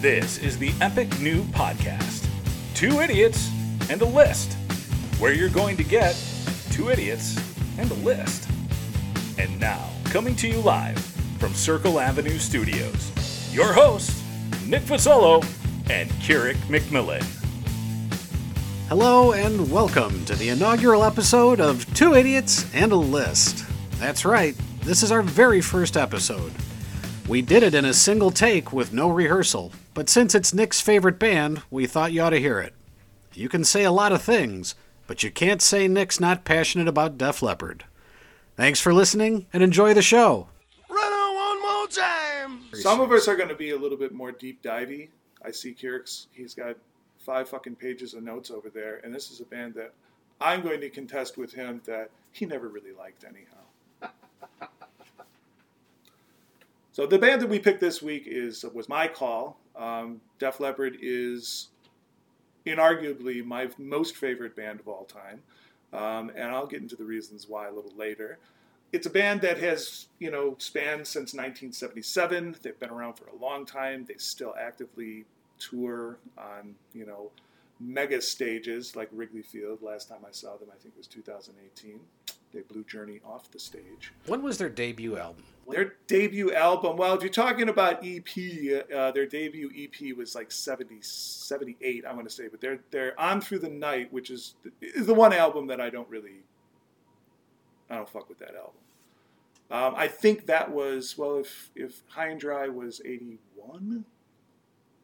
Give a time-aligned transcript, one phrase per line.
[0.00, 2.26] This is the Epic New Podcast
[2.74, 3.50] Two Idiots
[3.90, 4.54] and a List,
[5.18, 6.16] where you're going to get
[6.70, 7.38] two idiots
[7.76, 8.48] and a list.
[9.36, 10.98] And now, coming to you live
[11.38, 13.12] from Circle Avenue Studios,
[13.52, 14.24] your hosts,
[14.66, 15.44] Nick Fasolo
[15.90, 17.22] and Keurig McMillan.
[18.88, 23.66] Hello and welcome to the inaugural episode of Two Idiots and a List.
[23.98, 26.52] That's right, this is our very first episode.
[27.28, 31.18] We did it in a single take with no rehearsal, but since it's Nick's favorite
[31.18, 32.72] band, we thought you ought to hear it.
[33.34, 34.74] You can say a lot of things,
[35.06, 37.84] but you can't say Nick's not passionate about Def Leppard.
[38.56, 40.48] Thanks for listening and enjoy the show.
[40.88, 42.60] Run on one more time.
[42.72, 45.10] Some of us are going to be a little bit more deep divey.
[45.44, 46.76] I see Kierke's, he's got
[47.18, 49.92] five fucking pages of notes over there, and this is a band that
[50.40, 54.08] I'm going to contest with him that he never really liked anyhow.
[56.90, 59.59] so the band that we picked this week is was my call.
[59.76, 61.68] Um, Def Leppard is
[62.66, 65.42] inarguably my most favorite band of all time,
[65.92, 68.38] um, and I'll get into the reasons why a little later.
[68.92, 72.56] It's a band that has, you know, spanned since 1977.
[72.62, 74.04] They've been around for a long time.
[74.04, 75.24] They still actively
[75.60, 77.30] tour on, you know,
[77.78, 79.80] mega stages like Wrigley Field.
[79.80, 82.00] Last time I saw them, I think it was 2018.
[82.52, 84.12] They blew Journey off the stage.
[84.26, 85.44] When was their debut album?
[85.70, 88.26] Their debut album, well, if you're talking about EP,
[88.94, 93.18] uh, their debut EP was like 70, 78, I want to say, but they're, they're
[93.18, 96.42] On Through the Night, which is, is the one album that I don't really,
[97.88, 98.72] I don't fuck with that album.
[99.70, 104.04] Um, I think that was, well, if, if High and Dry was 81,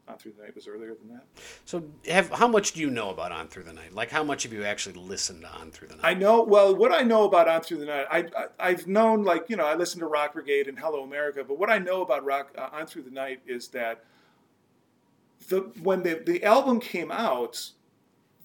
[0.09, 1.25] on Through the Night was earlier than that.
[1.65, 3.93] So, have how much do you know about On Through the Night?
[3.93, 6.05] Like, how much have you actually listened to On Through the Night?
[6.05, 8.07] I know well what I know about On Through the Night.
[8.11, 8.27] I,
[8.59, 11.59] I have known like you know I listened to Rock Brigade and Hello America, but
[11.59, 14.05] what I know about Rock uh, On Through the Night is that
[15.49, 17.71] the when the the album came out,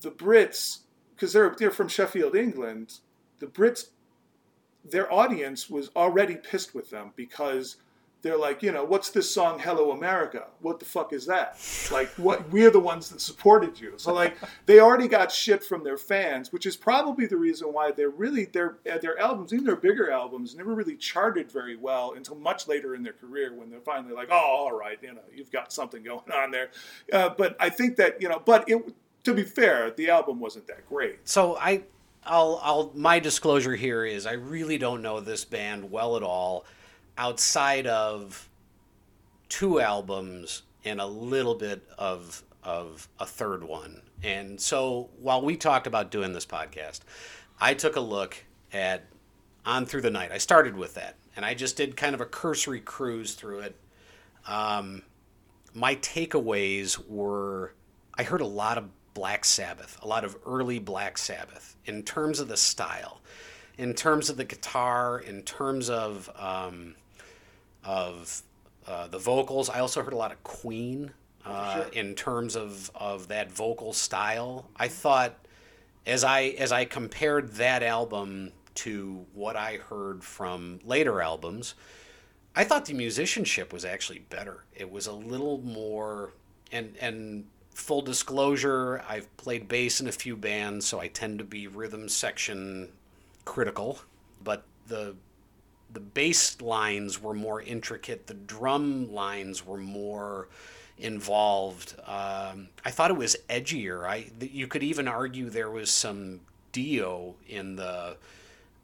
[0.01, 0.79] the Brits
[1.15, 2.99] because they're they're from Sheffield, England,
[3.39, 3.87] the Brits
[4.83, 7.77] their audience was already pissed with them because
[8.21, 10.47] they're like, you know, what's this song Hello America?
[10.61, 11.57] What the fuck is that?
[11.91, 13.93] Like what we're the ones that supported you.
[13.97, 17.91] So like they already got shit from their fans, which is probably the reason why
[17.91, 22.35] they're really their their albums, even their bigger albums, never really charted very well until
[22.35, 25.51] much later in their career when they're finally like, oh, all right, you know, you've
[25.51, 26.69] got something going on there.
[27.11, 28.93] Uh, but I think that, you know, but it
[29.23, 31.19] to be fair, the album wasn't that great.
[31.27, 31.83] So I
[32.23, 36.65] I'll I'll my disclosure here is I really don't know this band well at all
[37.17, 38.49] outside of
[39.49, 44.01] two albums and a little bit of of a third one.
[44.23, 46.99] And so while we talked about doing this podcast,
[47.59, 48.37] I took a look
[48.71, 49.05] at
[49.65, 50.31] On Through the Night.
[50.31, 53.75] I started with that, and I just did kind of a cursory cruise through it.
[54.47, 55.01] Um,
[55.73, 57.73] my takeaways were
[58.15, 62.39] I heard a lot of Black Sabbath, a lot of early Black Sabbath in terms
[62.39, 63.21] of the style,
[63.77, 66.95] in terms of the guitar, in terms of um,
[67.83, 68.41] of
[68.87, 69.69] uh, the vocals.
[69.69, 71.11] I also heard a lot of Queen
[71.45, 71.91] uh, sure.
[71.93, 74.67] in terms of, of that vocal style.
[74.75, 75.35] I thought
[76.05, 81.75] as I as I compared that album to what I heard from later albums,
[82.55, 84.63] I thought the musicianship was actually better.
[84.75, 86.33] It was a little more
[86.71, 91.45] and and full disclosure, I've played bass in a few bands, so I tend to
[91.45, 92.89] be rhythm section
[93.45, 93.99] critical,
[94.43, 95.15] but the
[95.93, 100.47] the bass lines were more intricate, the drum lines were more
[100.97, 101.95] involved.
[102.05, 104.05] Um, I thought it was edgier.
[104.05, 106.41] I you could even argue there was some
[106.71, 108.17] Dio in the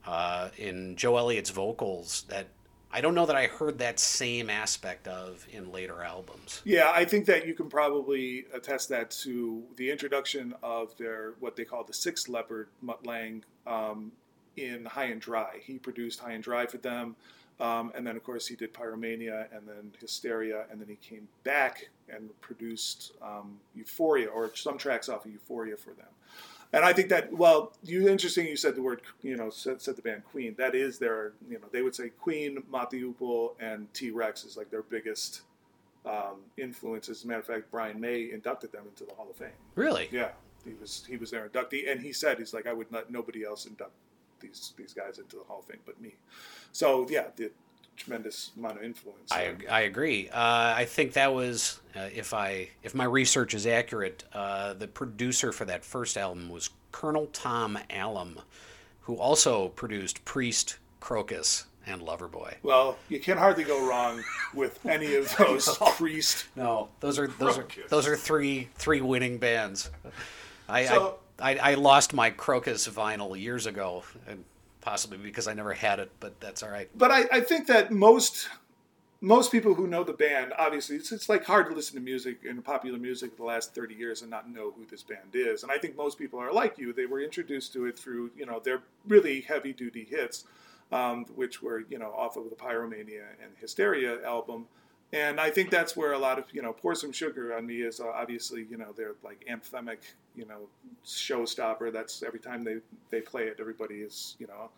[0.06, 2.48] uh, in Joe Elliott's vocals that
[2.92, 6.62] I don't know that I heard that same aspect of in later albums.
[6.64, 11.56] Yeah, I think that you can probably attest that to the introduction of their what
[11.56, 14.14] they call the Six Leppard Mutt Lange um,
[14.58, 15.60] in High and Dry.
[15.62, 17.16] He produced High and Dry for them.
[17.60, 20.66] Um, and then, of course, he did Pyromania and then Hysteria.
[20.72, 25.78] And then he came back and produced um, Euphoria or some tracks off of Euphoria
[25.78, 26.08] for them.
[26.74, 29.96] And I think that, well, you interesting you said the word, you know, said, said
[29.96, 30.54] the band Queen.
[30.58, 33.14] That is their, you know, they would say Queen, Mott the
[33.60, 35.44] and T Rex is like their biggest
[36.06, 37.20] um, influences.
[37.20, 39.50] As a matter of fact, Brian May inducted them into the Hall of Fame.
[39.76, 40.10] Really?
[40.12, 40.32] Yeah.
[40.66, 43.46] He was he was their inductee, and he said he's like I would let nobody
[43.46, 43.94] else induct
[44.40, 46.16] these these guys into the Hall of Fame, but me.
[46.72, 47.52] So yeah, the
[47.96, 49.32] tremendous amount of influence.
[49.32, 50.30] I, I agree.
[50.30, 54.88] Uh, I think that was uh, if I if my research is accurate, uh, the
[54.88, 58.38] producer for that first album was Colonel Tom Allom,
[59.02, 62.56] who also produced Priest, Krokus, and Loverboy.
[62.64, 64.24] Well, you can hardly go wrong
[64.54, 66.46] with any of those creased.
[66.56, 69.90] No, those are those are those are three three winning bands.
[70.70, 74.04] I, So- I, I lost my Krokus vinyl years ago,
[74.82, 76.90] possibly because I never had it, but that's all right.
[76.96, 78.50] But I, I think that most
[79.20, 82.46] most people who know the band, obviously, it's, it's like hard to listen to music
[82.48, 85.64] and popular music the last 30 years and not know who this band is.
[85.64, 86.94] And I think most people are like you.
[86.94, 90.46] They were introduced to it through, you know, their really heavy duty hits,
[90.92, 94.68] um, which were, you know, off of the Pyromania and Hysteria album.
[95.14, 97.82] And I think that's where a lot of, you know, Pour Some Sugar on Me
[97.82, 100.00] is uh, obviously, you know, they're like anthemic,
[100.36, 100.68] you know,
[101.06, 101.94] showstopper.
[101.94, 102.78] That's every time they,
[103.10, 104.70] they play it, everybody is, you know,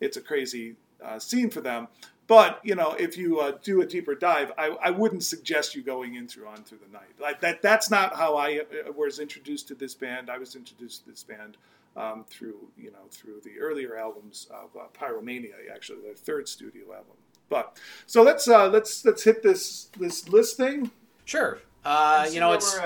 [0.00, 1.88] it's a crazy uh, scene for them.
[2.26, 5.82] But you know, if you uh, do a deeper dive, I, I wouldn't suggest you
[5.82, 7.10] going in through on through the night.
[7.20, 10.30] Like that, that's not how I uh, was introduced to this band.
[10.30, 11.56] I was introduced to this band
[11.96, 16.84] um, through you know through the earlier albums of uh, Pyromania, actually their third studio
[16.92, 17.16] album.
[17.52, 20.90] But so let's uh, let's let's hit this this list thing.
[21.26, 21.58] Sure.
[21.84, 22.80] Uh, you know, it's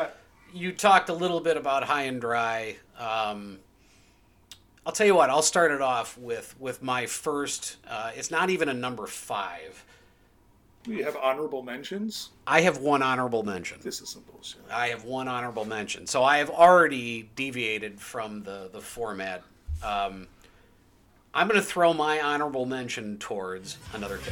[0.53, 2.77] you talked a little bit about High and Dry.
[2.99, 3.61] Um,
[4.85, 5.31] I'll tell you what.
[5.31, 7.77] I'll start it off with with my first.
[7.89, 9.85] Uh, it's not even a number five.
[10.89, 12.31] We have honorable mentions.
[12.45, 13.79] I have one honorable mention.
[13.83, 14.63] This is some bullshit.
[14.69, 16.09] I have one honorable mention.
[16.09, 19.45] So I have already deviated from the the format.
[19.85, 20.27] Um,
[21.37, 24.17] I'm going to throw my honorable mention towards another.
[24.17, 24.27] It's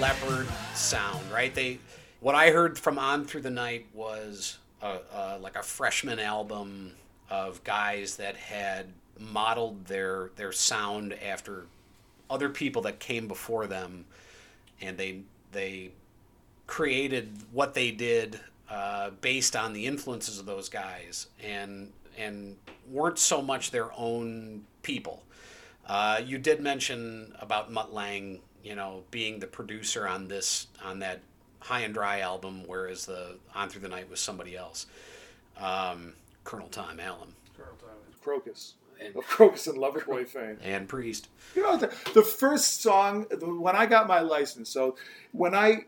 [0.00, 1.54] Leppard sound, right?
[1.54, 1.78] They,
[2.20, 6.92] what I heard from On Through the Night was a, a, like a freshman album
[7.28, 8.86] of guys that had
[9.18, 11.66] modeled their their sound after
[12.30, 14.06] other people that came before them,
[14.80, 15.20] and they
[15.52, 15.90] they
[16.66, 22.56] created what they did uh, based on the influences of those guys, and and
[22.90, 25.22] weren't so much their own people.
[25.86, 30.98] Uh, you did mention about Mutt Lange, you know, being the producer on this on
[31.00, 31.20] that
[31.60, 34.86] High and Dry album, whereas the On Through the Night was somebody else,
[35.58, 36.14] um,
[36.44, 37.88] Colonel Tom Allom Colonel Tom
[38.24, 40.58] Krokus And- of Krokus and Loverboy fame.
[40.62, 41.28] and Priest.
[41.54, 44.68] You know, the, the first song the, when I got my license.
[44.70, 44.96] So
[45.32, 45.84] when I,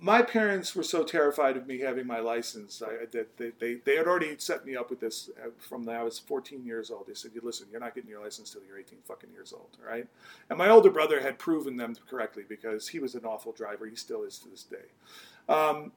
[0.00, 3.96] my parents were so terrified of me having my license I, that they, they, they
[3.96, 7.06] had already set me up with this uh, from when I was 14 years old.
[7.06, 9.76] They said, "You listen, you're not getting your license till you're 18 fucking years old,
[9.80, 10.06] all right?"
[10.50, 13.86] And my older brother had proven them correctly because he was an awful driver.
[13.86, 14.86] He still is to this day.
[15.48, 15.92] Um,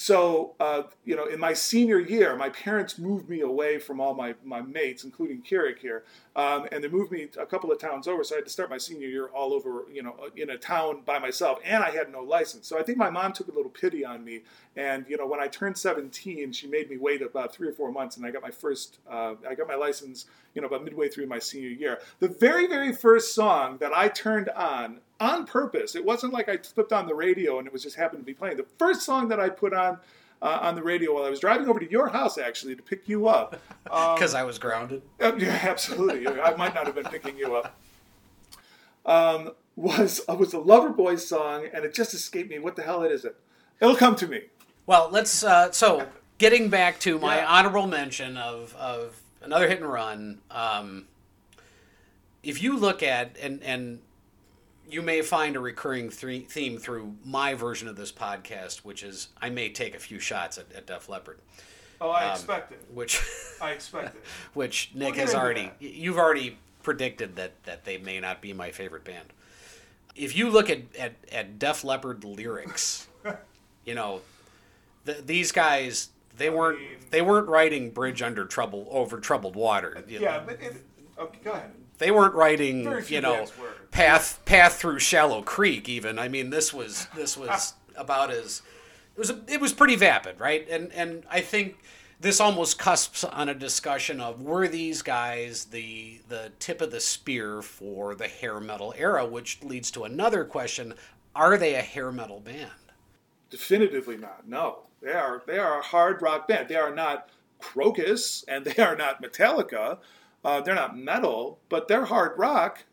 [0.00, 4.14] so uh, you know, in my senior year, my parents moved me away from all
[4.14, 6.04] my, my mates, including Keurig here,
[6.36, 8.22] um, and they moved me a couple of towns over.
[8.22, 11.02] So I had to start my senior year all over, you know, in a town
[11.04, 12.68] by myself, and I had no license.
[12.68, 14.42] So I think my mom took a little pity on me,
[14.76, 17.90] and you know, when I turned 17, she made me wait about three or four
[17.90, 21.08] months, and I got my first, uh, I got my license, you know, about midway
[21.08, 21.98] through my senior year.
[22.20, 25.94] The very, very first song that I turned on on purpose.
[25.96, 28.34] It wasn't like I flipped on the radio and it was just happened to be
[28.34, 28.56] playing.
[28.56, 29.98] The first song that I put on
[30.40, 33.08] uh, on the radio while I was driving over to your house actually to pick
[33.08, 33.60] you up.
[33.84, 35.00] Because I was grounded.
[35.18, 36.28] Uh, yeah, absolutely.
[36.40, 37.74] I might not have been picking you up.
[39.06, 42.58] Um, was uh, was a Loverboy song, and it just escaped me.
[42.58, 43.34] What the hell is it?
[43.80, 44.42] It'll come to me.
[44.86, 45.42] Well, let's.
[45.42, 46.06] Uh, so,
[46.36, 47.46] getting back to my Yeah.
[47.48, 50.40] honorable mention of, of another hit and run.
[50.50, 51.06] Um,
[52.42, 54.00] if you look at and and
[54.90, 59.50] you may find a recurring theme through my version of this podcast, which is I
[59.50, 61.38] may take a few shots at, at Def Leppard,
[62.00, 62.80] Oh, I Um, expect it.
[62.92, 63.20] which
[63.60, 64.24] I expect it.
[64.54, 69.04] which Nick has already you've already predicted that that they may not be my favorite
[69.04, 69.32] band.
[70.14, 73.08] If you look at at, at Def Leppard lyrics,
[73.84, 74.20] you know,
[75.06, 80.04] th- these guys they weren't mean- they weren't writing bridge under trouble over troubled water.
[80.08, 80.42] you Yeah, know.
[80.46, 80.76] but it,
[81.18, 81.72] okay, go ahead.
[81.98, 83.46] They weren't writing you know
[83.90, 86.18] path path through shallow creek even.
[86.18, 88.62] I mean this was this was about as
[89.14, 90.66] it was a, it was pretty vapid, right?
[90.68, 91.78] And and I think
[92.20, 97.00] this almost cusps on a discussion of were these guys the the tip of the
[97.00, 100.94] spear for the hair metal era, which leads to another question:
[101.34, 102.70] Are they a hair metal band?
[103.50, 104.48] Definitively not.
[104.48, 106.68] No, they are they are a hard rock band.
[106.68, 109.98] They are not Krokus, and they are not Metallica.
[110.44, 112.84] Uh, they're not metal, but they're hard rock.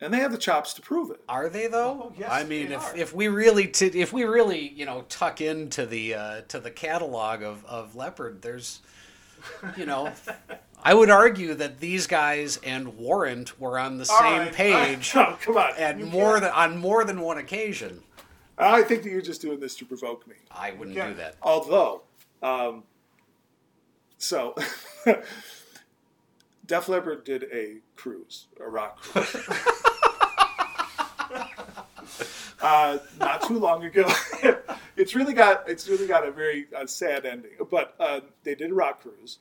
[0.00, 1.20] and they have the chops to prove it.
[1.28, 2.10] Are they though?
[2.10, 2.96] Oh, yes, I mean, they if, are.
[2.96, 6.70] if we really t- if we really you know tuck into the uh, to the
[6.70, 8.80] catalog of, of Leppard, there's
[9.76, 10.12] you know,
[10.82, 15.14] I would argue that these guys and Warrant were on the All same right, page
[15.14, 15.32] all right.
[15.34, 15.70] Oh, come on.
[15.78, 18.02] at You more can't- than on more than one occasion.
[18.58, 20.34] I think that you're just doing this to provoke me.
[20.50, 21.36] I wouldn't do that.
[21.42, 22.02] Although,
[22.42, 22.84] um,
[24.18, 24.54] so
[26.66, 29.36] Def Leppard did a cruise, a rock cruise.
[32.60, 34.10] uh, not too long ago.
[34.96, 37.52] it's really got it's really got a very uh, sad ending.
[37.70, 39.38] But uh, they did a rock cruise.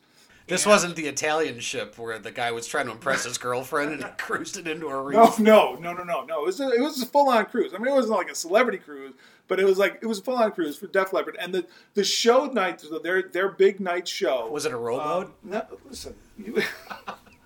[0.47, 4.03] This wasn't the Italian ship where the guy was trying to impress his girlfriend and
[4.03, 5.39] he cruised it into a reef.
[5.39, 6.43] No, no, no, no, no, no.
[6.43, 7.73] It was a, it was a full on cruise.
[7.73, 9.15] I mean, it wasn't like a celebrity cruise,
[9.47, 11.35] but it was like it was a full on cruise for Def Leppard.
[11.39, 11.65] And the
[11.95, 15.27] the show night, their their big night show Was it a rowboat?
[15.27, 16.13] Um, no, listen.
[16.37, 16.61] You,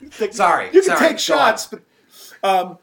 [0.09, 1.81] take, Sorry, you can sorry, take shots, but
[2.43, 2.77] um,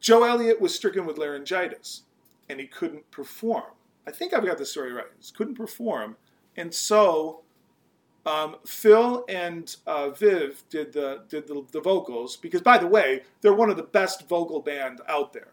[0.00, 2.02] Joe Elliott was stricken with laryngitis,
[2.48, 3.64] and he couldn't perform.
[4.06, 5.06] I think I've got the story right.
[5.20, 6.16] He couldn't perform,
[6.56, 7.42] and so
[8.24, 13.22] um, Phil and uh, Viv did the did the, the vocals because, by the way,
[13.40, 15.52] they're one of the best vocal band out there.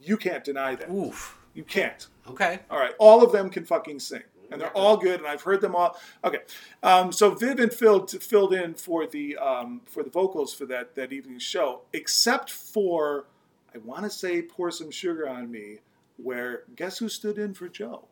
[0.00, 0.90] You can't deny that.
[0.90, 1.38] Oof.
[1.54, 2.06] You can't.
[2.28, 2.60] Okay.
[2.70, 5.60] All right, all of them can fucking sing, and they're all good, and I've heard
[5.60, 5.98] them all.
[6.24, 6.40] Okay,
[6.82, 10.94] um, so Viv and Phil filled in for the um, for the vocals for that
[10.94, 13.26] that evening show, except for
[13.74, 15.78] I want to say "Pour Some Sugar on Me,"
[16.16, 18.06] where guess who stood in for Joe?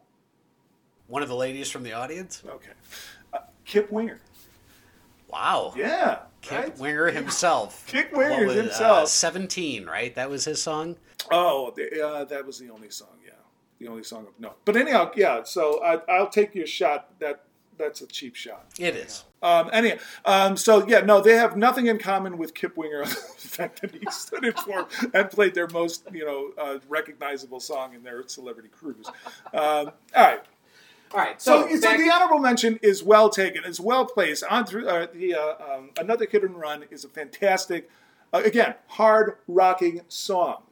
[1.06, 2.42] One of the ladies from the audience?
[2.46, 2.72] Okay,
[3.32, 4.20] uh, Kip Winger.
[5.32, 5.72] Wow.
[5.74, 6.78] Yeah, Kip right?
[6.78, 7.84] Winger himself.
[7.86, 9.08] Kip Winger was uh, himself.
[9.08, 10.14] 17, right?
[10.14, 10.96] That was his song?
[11.30, 13.16] Oh, uh, that was the only song.
[13.24, 13.31] Yeah,
[13.82, 14.26] the only song.
[14.26, 15.42] Of, no, but anyhow, yeah.
[15.42, 17.18] So I, I'll take your shot.
[17.18, 17.44] That
[17.78, 18.66] that's a cheap shot.
[18.78, 19.24] It is.
[19.42, 23.10] Um, anyhow, um, so yeah, no, they have nothing in common with Kip Winger, the
[23.10, 27.94] fact that he stood in for and played their most, you know, uh, recognizable song
[27.94, 29.08] in their celebrity cruise.
[29.52, 30.40] Um, all right,
[31.12, 31.42] All right.
[31.42, 34.44] so, so the honorable mention is well taken, it's well placed.
[34.44, 37.90] On through uh, the uh, um, another kid and run is a fantastic,
[38.32, 40.62] uh, again, hard rocking song,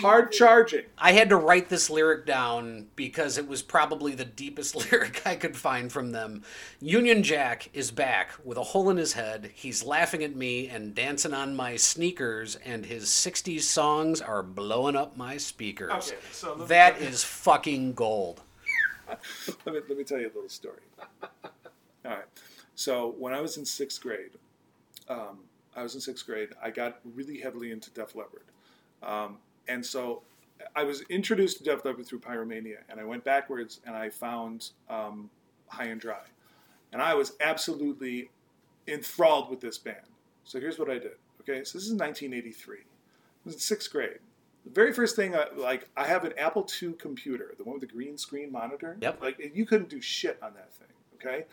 [0.00, 0.84] hard charging.
[0.98, 5.36] I had to write this lyric down because it was probably the deepest lyric I
[5.36, 6.42] could find from them.
[6.80, 9.50] Union Jack is back with a hole in his head.
[9.54, 14.96] He's laughing at me and dancing on my sneakers, and his 60s songs are blowing
[14.96, 15.90] up my speakers.
[15.92, 18.42] Okay, so let me- that is fucking gold.
[19.66, 20.80] let me let me tell you a little story.
[21.22, 21.30] All
[22.04, 22.24] right.
[22.74, 24.30] So when I was in sixth grade,
[25.08, 25.38] um,
[25.76, 26.50] I was in sixth grade.
[26.62, 28.44] I got really heavily into Def Leppard,
[29.04, 30.22] um, and so
[30.74, 34.70] I was introduced to Def Leppard through Pyromania, and I went backwards and I found
[34.88, 35.30] um,
[35.68, 36.24] High and Dry,
[36.92, 38.30] and I was absolutely
[38.86, 39.96] enthralled with this band.
[40.44, 41.16] So here's what I did.
[41.40, 42.76] Okay, so this is 1983.
[42.76, 42.80] I
[43.44, 44.18] was in sixth grade.
[44.64, 47.82] The very first thing, I, like, I have an Apple II computer, the one with
[47.82, 48.96] the green screen monitor.
[49.00, 49.20] Yep.
[49.20, 50.88] Like, you couldn't do shit on that thing.
[51.16, 51.44] Okay.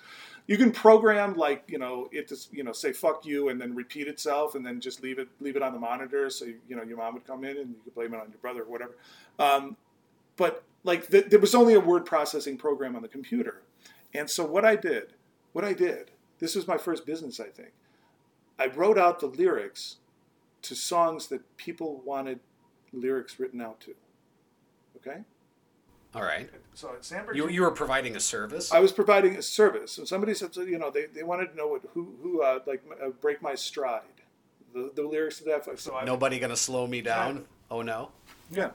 [0.47, 3.75] You can program like you know it to you know say fuck you and then
[3.75, 6.83] repeat itself and then just leave it leave it on the monitor so you know
[6.83, 8.95] your mom would come in and you could blame it on your brother or whatever.
[9.39, 9.77] Um,
[10.35, 13.61] but like th- there was only a word processing program on the computer,
[14.13, 15.13] and so what I did,
[15.53, 17.71] what I did, this was my first business I think.
[18.59, 19.97] I wrote out the lyrics
[20.63, 22.39] to songs that people wanted
[22.93, 23.95] lyrics written out to.
[24.97, 25.21] Okay?
[26.13, 26.49] All right.
[26.73, 28.71] So at Sandberg, You, you were providing a service?
[28.71, 31.55] I was providing a service, and somebody said, so, you know, they, they wanted to
[31.55, 34.01] know what who who uh, like uh, break my stride,
[34.73, 35.79] the, the lyrics to that.
[35.79, 37.45] So I, Nobody gonna slow me down?
[37.69, 38.09] Oh no.
[38.49, 38.71] yeah.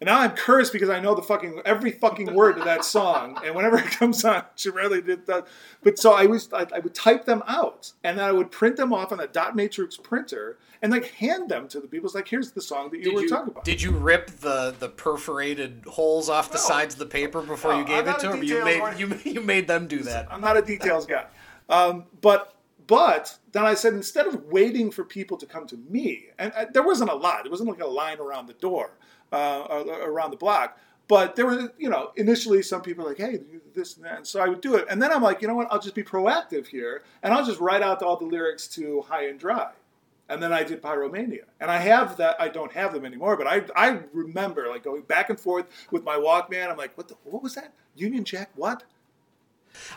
[0.00, 3.36] And now I'm cursed because I know the fucking every fucking word to that song,
[3.44, 5.48] and whenever it comes on, she rarely did that.
[5.82, 8.76] But so I was, I, I would type them out, and then I would print
[8.76, 12.06] them off on a dot matrix printer, and like hand them to the people.
[12.06, 13.64] It's like, here's the song that you were talking about.
[13.64, 16.62] Did you rip the, the perforated holes off the No.
[16.62, 18.42] sides of the paper before No, you gave it to them?
[18.44, 20.28] You made you, you made them do that.
[20.30, 21.24] I'm not a details guy.
[21.68, 22.54] Um, but
[22.86, 26.66] but then I said instead of waiting for people to come to me, and uh,
[26.72, 27.44] there wasn't a lot.
[27.44, 28.92] It wasn't like a line around the door,
[29.32, 30.78] uh, around the block.
[31.08, 33.40] But there were, you know, initially some people were like, hey,
[33.74, 34.16] this and that.
[34.18, 34.84] And so I would do it.
[34.90, 35.66] And then I'm like, you know what?
[35.70, 39.26] I'll just be proactive here, and I'll just write out all the lyrics to High
[39.28, 39.70] and Dry.
[40.28, 41.44] And then I did Pyromania.
[41.58, 45.00] And I have that, I don't have them anymore, but I, I remember like going
[45.02, 46.70] back and forth with my Walkman.
[46.70, 47.72] I'm like, what the, what was that?
[47.96, 48.84] Union Jack, what?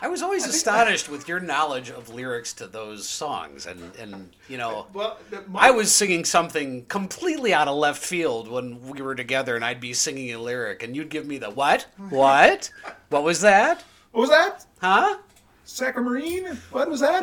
[0.00, 4.58] I was always astonished with your knowledge of lyrics to those songs, and and you
[4.58, 5.18] know, Well,
[5.54, 9.80] I was singing something completely out of left field when we were together, and I'd
[9.80, 12.70] be singing a lyric, and you'd give me the what, what,
[13.10, 14.66] what was that, What was that?
[14.80, 15.18] huh?
[15.64, 16.56] Saccharine?
[16.70, 17.22] What was that?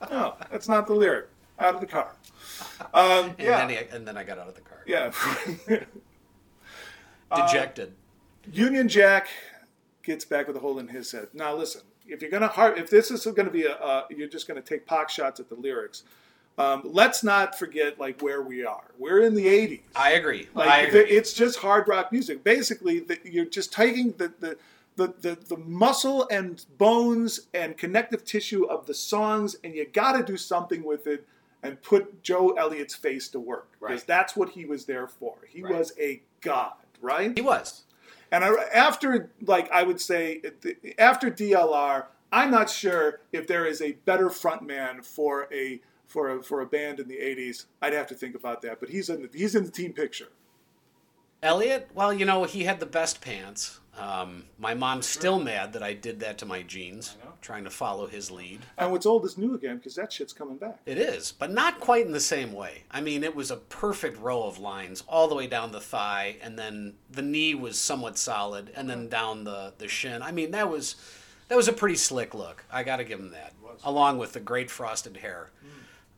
[0.10, 1.28] no, that's not the lyric.
[1.58, 2.12] out of the car.
[2.94, 4.78] Um, And yeah, then he, and then I got out of the car.
[4.86, 5.10] yeah.
[7.34, 7.92] Dejected.
[8.52, 9.28] Union Jack
[10.04, 11.28] gets back with a hole in his head.
[11.34, 14.46] Now listen, if you're gonna har if this is gonna be a, uh, you're just
[14.46, 16.04] gonna take pock shots at the lyrics.
[16.56, 18.84] Um, let's not forget like where we are.
[18.96, 19.80] We're in the '80s.
[19.96, 20.48] I agree.
[20.54, 21.00] Like I agree.
[21.00, 22.44] it's just hard rock music.
[22.44, 24.56] Basically, the, you're just taking the the,
[24.94, 30.12] the the the muscle and bones and connective tissue of the songs, and you got
[30.12, 31.26] to do something with it
[31.64, 34.06] and put Joe Elliott's face to work because Right.
[34.06, 35.34] that's what he was there for.
[35.48, 35.74] He Right.
[35.76, 37.32] was a god, right?
[37.34, 37.83] he was.
[38.34, 40.42] And I, after, like I would say,
[40.98, 46.42] after DLR, I'm not sure if there is a better frontman for a for a
[46.42, 47.66] for a band in the '80s.
[47.80, 48.80] I'd have to think about that.
[48.80, 50.30] But he's in the, he's in the team picture.
[51.44, 53.78] Elliott, well, you know, he had the best pants.
[53.98, 58.06] Um, my mom's still mad that I did that to my jeans, trying to follow
[58.06, 58.60] his lead.
[58.76, 60.80] And what's old is new again because that shit's coming back.
[60.84, 62.82] It is, but not quite in the same way.
[62.90, 66.36] I mean, it was a perfect row of lines all the way down the thigh,
[66.42, 70.22] and then the knee was somewhat solid, and then down the, the shin.
[70.22, 70.96] I mean, that was
[71.48, 72.64] that was a pretty slick look.
[72.72, 73.52] I got to give him that,
[73.84, 75.50] along with the great frosted hair.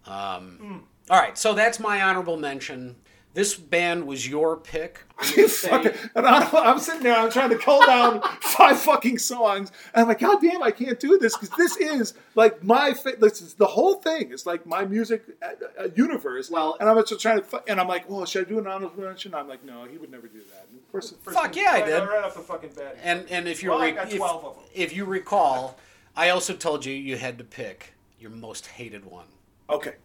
[0.07, 2.97] Um, all right, so that's my honorable mention.
[3.37, 5.01] This band was your pick.
[5.19, 9.19] I'm say- Fucking- and I'm, I'm sitting there, I'm trying to cull down five fucking
[9.19, 12.95] songs, and I'm like, God damn, I can't do this because this is like my
[12.95, 14.33] fa- this is the whole thing.
[14.33, 16.51] It's like my music uh, uh, universe.
[16.51, 19.03] Well- and I'm just trying to, and I'm like, well, should I do an honorable
[19.03, 19.35] mention?
[19.35, 20.67] I'm like, no, he would never do that.
[20.71, 21.99] And First, first Fuck yeah, I right, did.
[22.09, 22.97] Right off the fucking bat.
[23.03, 24.65] And and if you Well, re- if, 12 of them.
[24.75, 25.79] if you recall,
[26.17, 29.27] I also told you you had to pick your most hated one.
[29.69, 29.97] Okay.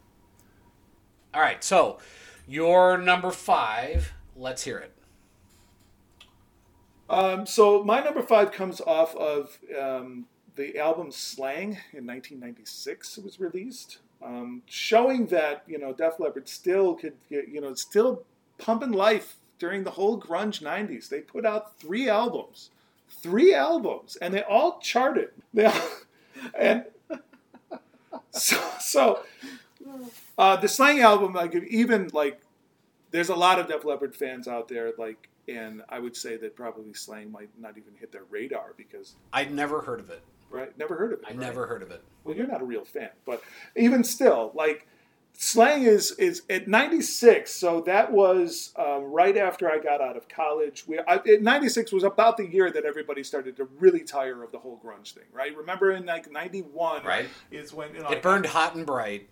[1.33, 1.97] All right, so
[2.51, 4.13] your number five.
[4.35, 4.91] Let's hear it.
[7.09, 13.17] Um, so my number five comes off of um, the album Slang in 1996.
[13.17, 18.23] It was released, um, showing that you know Def Leppard still could you know still
[18.57, 21.09] pumping life during the whole grunge 90s.
[21.09, 22.69] They put out three albums,
[23.09, 25.29] three albums, and they all charted.
[25.53, 25.89] They all,
[26.57, 26.85] and
[28.31, 29.19] so so
[30.37, 32.40] uh, the Slang album, like even like
[33.11, 36.55] there's a lot of Def Leppard fans out there, like, and I would say that
[36.55, 40.21] probably Slang might not even hit their radar because, I'd never heard of it.
[40.49, 40.75] right?
[40.77, 41.25] Never heard of it.
[41.25, 41.39] I right?
[41.39, 42.03] never heard of it.
[42.23, 43.41] Well, you're not a real fan, but
[43.75, 44.87] even still, like,
[45.33, 50.27] Slang is is at 96, so that was um, right after I got out of
[50.27, 50.83] college.
[50.85, 54.51] We I, at 96 was about the year that everybody started to really tire of
[54.51, 55.55] the whole grunge thing, right?
[55.55, 57.27] Remember in like 91, Right.
[57.49, 59.29] Is when you know, It burned hot and bright.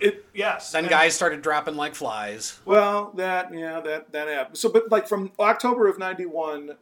[0.00, 0.72] It yes.
[0.72, 2.58] Then and- guys started dropping like flies.
[2.64, 4.58] Well, that yeah, that that happened.
[4.58, 6.76] So, but like from October of '91,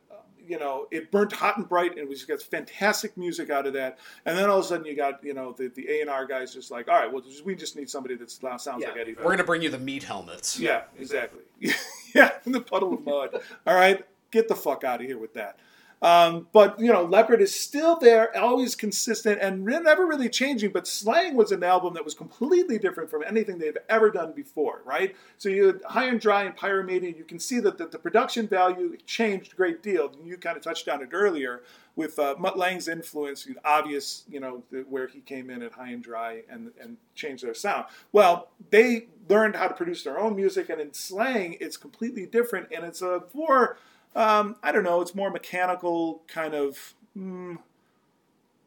[0.46, 3.74] you know, it burnt hot and bright, and we just got fantastic music out of
[3.74, 3.98] that.
[4.24, 6.26] And then all of a sudden, you got you know the the A and R
[6.26, 9.14] guys just like, all right, well, just, we just need somebody that sounds like Eddie.
[9.14, 10.58] We're gonna bring you the meat helmets.
[10.58, 11.42] Yeah, exactly.
[12.14, 13.40] yeah, in the Puddle of Mudd.
[13.66, 15.58] All right, get the fuck out of here with that.
[16.00, 20.70] Um, but you know, Leppard is still there, always consistent, and never really changing.
[20.70, 24.82] But Slang was an album that was completely different from anything they've ever done before,
[24.84, 25.16] right?
[25.38, 27.16] So you had High and Dry and Pyromania.
[27.16, 30.12] You can see that the, the production value changed a great deal.
[30.24, 31.62] You kind of touched on it earlier
[31.96, 35.90] with uh, Mutt Lange's influence, obvious, you know, the, where he came in at High
[35.90, 37.86] and Dry and and changed their sound.
[38.12, 42.68] Well, they learned how to produce their own music, and in Slang, it's completely different,
[42.72, 43.78] and it's a more
[44.14, 47.58] um, I don't know, it's more mechanical, kind of mm,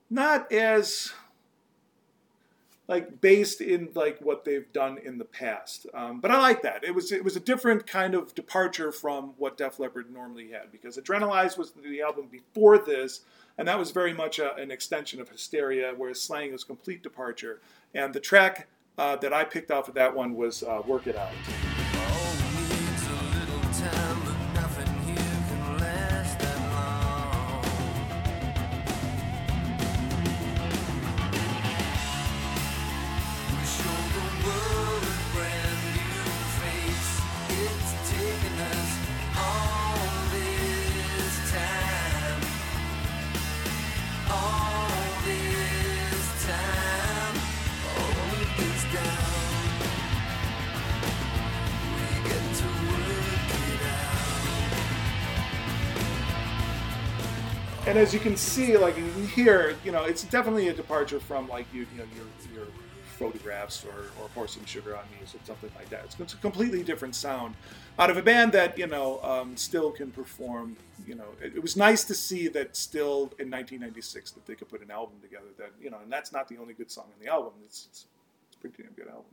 [0.10, 1.13] not as
[2.91, 5.88] like based in like what they've done in the past.
[5.93, 6.84] Um, but I like that.
[6.84, 10.71] It was it was a different kind of departure from what Def Leppard normally had
[10.71, 13.21] because Adrenalize was the album before this,
[13.58, 17.62] and that was very much a, an extension of Hysteria, whereas Slang was complete departure.
[17.95, 21.15] And the track uh, that I picked off of that one was uh, Work It
[21.15, 21.32] Out.
[57.91, 58.95] And as you can see, like
[59.36, 62.25] here, you know, it's definitely a departure from like you, you know, your
[62.56, 62.67] your
[63.19, 66.06] photographs or, or pour some sugar on me or something like that.
[66.06, 67.54] It's, it's a completely different sound
[67.99, 70.77] out of a band that you know um, still can perform.
[71.06, 74.69] You know, it, it was nice to see that still in 1996 that they could
[74.69, 75.47] put an album together.
[75.58, 77.51] That you know, and that's not the only good song on the album.
[77.65, 78.06] It's it's,
[78.47, 79.25] it's a pretty damn good album.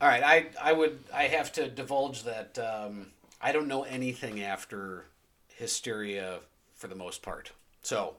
[0.00, 4.42] All right, I I would I have to divulge that um, I don't know anything
[4.42, 5.04] after
[5.48, 6.40] Hysteria
[6.80, 7.52] for the most part.
[7.82, 8.16] So,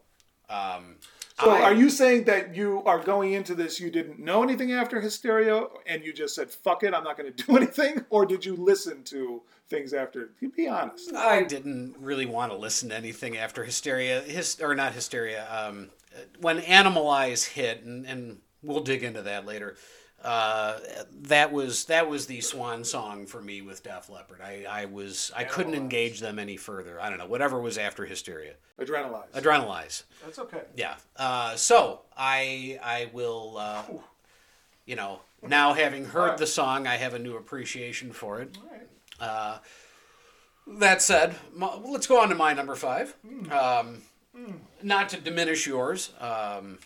[0.49, 0.97] um,
[1.39, 4.71] So I- are you saying that you are going into this, you didn't know anything
[4.71, 8.05] after Hysteria, and you just said, fuck it, I'm not going to do anything?
[8.11, 10.29] Or did you listen to things after?
[10.55, 11.13] Be honest.
[11.15, 15.47] I didn't really want to listen to anything after Hysteria, his, or not Hysteria.
[15.49, 15.89] Um,
[16.39, 19.77] when Animalize hit, and, and we'll dig into that later.
[20.23, 20.79] Uh,
[21.23, 24.39] that was that was the swan song for me with Def Leppard.
[24.41, 27.01] I, I was I couldn't engage them any further.
[27.01, 28.53] I don't know whatever was after Hysteria.
[28.79, 29.31] Adrenalize.
[29.33, 30.03] Adrenalize.
[30.23, 30.61] That's okay.
[30.75, 30.95] Yeah.
[31.17, 33.83] Uh, so I I will uh,
[34.85, 38.57] you know now having heard the song, I have a new appreciation for it.
[39.19, 39.57] Uh,
[40.67, 43.15] that said, my, let's go on to my number five.
[43.51, 44.03] Um,
[44.83, 46.13] Not to diminish yours.
[46.19, 46.77] Um,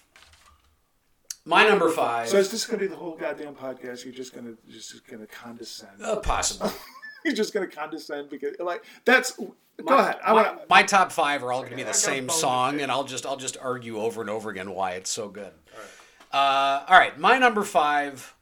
[1.45, 4.03] my number five, So is this going to be the whole goddamn podcast?
[4.03, 6.01] You're just going to just going to condescend.
[6.03, 6.71] uh, possible.
[7.25, 9.31] You're just going to condescend because like that's.
[9.85, 10.17] Go ahead.
[10.23, 10.65] I my, want to.
[10.69, 13.35] my top five are all going to be the same song, and I'll just I'll
[13.37, 15.51] just argue over and over again why it's so good.
[16.31, 18.35] Uh, all right, my number five.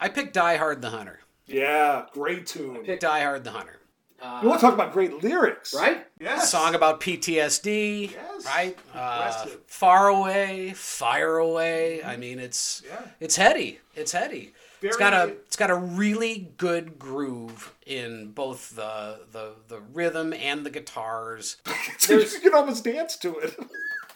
[0.00, 1.20] I picked Die Hard the Hunter.
[1.46, 2.84] Yeah, great tune.
[2.84, 3.77] Picked Die Hard the Hunter.
[4.20, 6.04] You want to talk about great lyrics, Right?
[6.20, 6.50] Yes.
[6.50, 8.44] Song about PTSD, Yes.
[8.46, 8.76] right?
[8.94, 12.02] Uh, far away, fire away.
[12.02, 13.00] I mean, it's Yeah.
[13.20, 13.80] it's heady.
[13.94, 14.52] It's heady.
[14.82, 19.80] it's Very- got a it's got a really good groove in both the the the
[19.80, 21.56] rhythm and the guitars.
[22.08, 23.56] you can almost dance to it.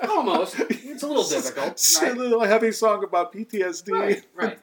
[0.01, 1.73] Almost, it's a little difficult.
[1.73, 4.23] It's a little heavy song about PTSD.
[4.35, 4.59] right.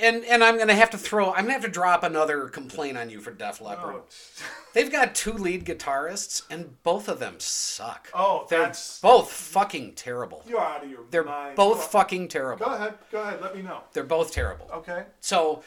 [0.00, 1.30] And and I'm gonna have to throw.
[1.32, 3.94] I'm gonna have to drop another complaint on you for Def Leppard.
[3.96, 4.02] Oh.
[4.74, 8.08] They've got two lead guitarists, and both of them suck.
[8.14, 10.44] Oh, They're that's- both fucking terrible.
[10.48, 11.56] You're out of your They're mind.
[11.56, 12.66] both Go- fucking terrible.
[12.66, 12.94] Go ahead.
[13.12, 13.40] Go ahead.
[13.40, 13.82] Let me know.
[13.92, 14.68] They're both terrible.
[14.72, 15.04] Okay.
[15.20, 15.62] So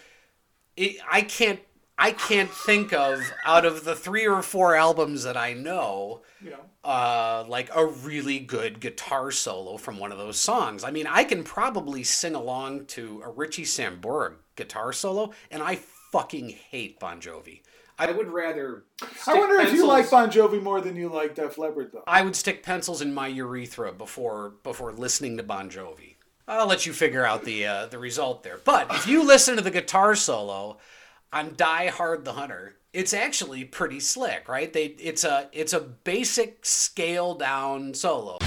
[0.75, 1.59] it, I can't
[1.97, 6.51] I can't think of out of the three or four albums that I know, You
[6.51, 6.59] know.
[6.83, 10.83] uh, like a really good guitar solo from one of those songs.
[10.83, 15.79] I mean, I can probably sing along to a Richie Sambora guitar solo, and I
[16.11, 17.61] fucking hate Bon Jovi.
[17.99, 18.83] I would rather.
[19.01, 22.03] I stick wonder if you like Bon Jovi more than you like Def Leppard, though.
[22.05, 26.17] I would stick pencils in my urethra before before listening to Bon Jovi.
[26.47, 28.59] I'll let you figure out the uh, the result there.
[28.63, 30.77] But if you listen to the guitar solo
[31.31, 34.71] on Die Hard the Hunter, it's actually pretty slick, right?
[34.71, 38.37] They it's a it's a basic scale down solo.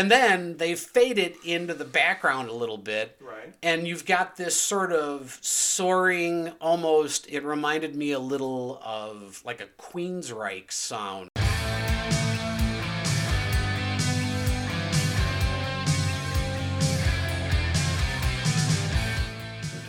[0.00, 3.18] And then they fade it into the background a little bit.
[3.20, 3.52] Right.
[3.62, 9.60] And you've got this sort of soaring, almost, it reminded me a little of like
[9.60, 11.28] a Queensryche sound.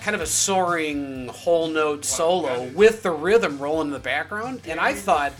[0.01, 4.61] Kind of a soaring whole note solo with the rhythm rolling in the background.
[4.65, 5.33] And I thought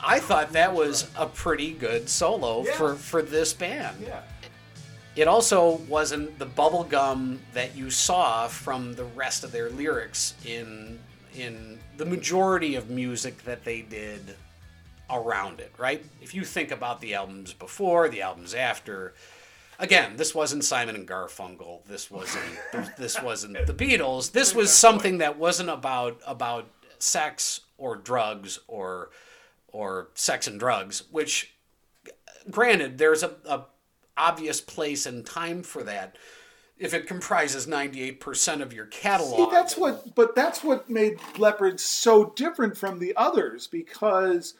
[0.00, 2.72] I thought that was a pretty good solo Yeah.
[2.72, 3.98] for, for this band.
[4.02, 4.22] Yeah.
[5.14, 10.98] It also wasn't the bubblegum that you saw from the rest of their lyrics in
[11.34, 14.36] in the majority of music that they did
[15.10, 16.02] around it, right?
[16.22, 19.12] If you think about the albums before, the albums after,
[19.78, 21.84] again, this wasn't Simon and Garfunkel.
[21.86, 22.44] This wasn't
[22.98, 24.32] this wasn't the Beatles.
[24.32, 29.10] This was something that wasn't about about sex or drugs or
[29.68, 31.56] or sex and drugs, which
[32.50, 33.64] granted, there's a, a
[34.16, 36.16] obvious place and time for that.
[36.78, 39.48] If it comprises 98% of your catalog.
[39.48, 44.54] See, that's what, but that's what made Leppard so different from the others because,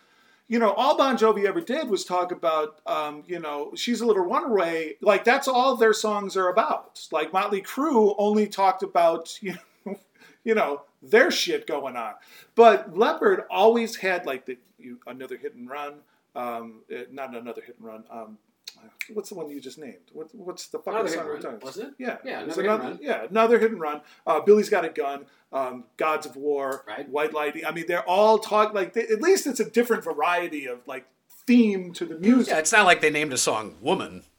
[0.49, 4.07] you know, all Bon Jovi ever did was talk about, um, you know, she's a
[4.07, 4.95] little runaway.
[5.01, 7.07] Like that's all their songs are about.
[7.11, 9.55] Like Motley Crue only talked about, you
[9.85, 9.99] know,
[10.45, 12.15] you know, their shit going on.
[12.55, 15.95] But Leppard always had like the you, another hit and run,
[16.35, 18.05] um, eh, not another hit and run.
[18.11, 18.39] Um,
[19.13, 19.95] what's the one you just named?
[20.13, 21.61] What, what's the fucking Another Hit song and we're Run, talking?
[21.61, 21.95] wasn't it?
[21.99, 22.99] Yeah, Yeah, was Another Hit and Run.
[23.03, 24.01] yeah, another hit and run.
[24.27, 25.27] Uh, Billy's got a gun.
[25.53, 27.09] Um, Gods of War, Right.
[27.09, 27.65] White Lighting.
[27.65, 31.07] I mean, they're all talk like they, at least it's a different variety of like
[31.47, 32.53] theme to the music.
[32.53, 34.25] Yeah, it's not like they named a song Woman.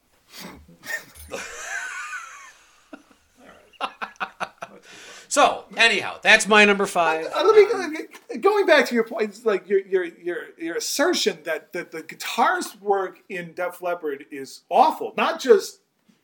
[5.28, 7.26] so, anyhow, that's my number five.
[7.26, 11.74] Uh, let me going back to your point, like your your your your assertion that
[11.74, 15.80] that the guitars work in Def Leppard is awful, not just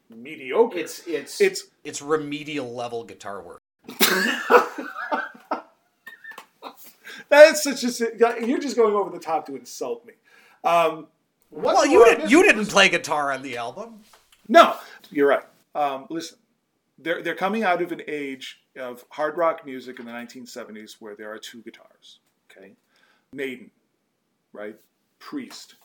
[0.09, 0.77] mediocre.
[0.77, 3.61] It's it's it's It's remedial level guitar work.
[7.29, 8.11] That's such a.
[8.45, 10.13] You're just going over the top to insult me.
[10.63, 11.07] Um,
[11.51, 12.29] Well, you didn't.
[12.29, 14.01] You didn't play guitar on the album.
[14.47, 14.75] No,
[15.09, 15.43] you're right.
[15.75, 16.37] Um, listen,
[16.97, 21.15] they're they're coming out of an age of hard rock music in the 1970s where
[21.15, 22.19] there are two guitars.
[22.51, 22.73] Okay,
[23.31, 23.71] Maiden,
[24.51, 24.75] right?
[25.19, 25.75] Priest,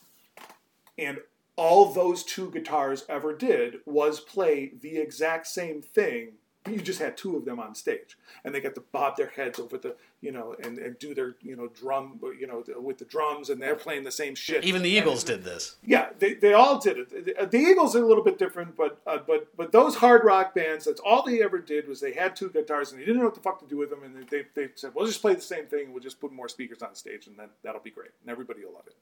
[0.98, 1.18] and
[1.57, 6.33] all those two guitars ever did was play the exact same thing.
[6.66, 9.59] You just had two of them on stage, and they got to bob their heads
[9.59, 13.07] over the, you know, and, and do their, you know, drum, you know, with the
[13.07, 14.64] drums, and they're playing the same shit.
[14.64, 15.77] Even the Eagles did this.
[15.87, 17.11] Yeah, they, they all did it.
[17.11, 20.55] The- The Eagles are a little bit different, but uh, but but those hard rock
[20.55, 23.27] bands, that's all they ever did was they had two guitars and they didn't know
[23.27, 25.40] what the fuck to do with them, and they, they said, "We'll just play the
[25.40, 25.85] same thing.
[25.87, 28.62] and We'll just put more speakers on stage, and then that'll be great, and everybody
[28.64, 28.97] will love it."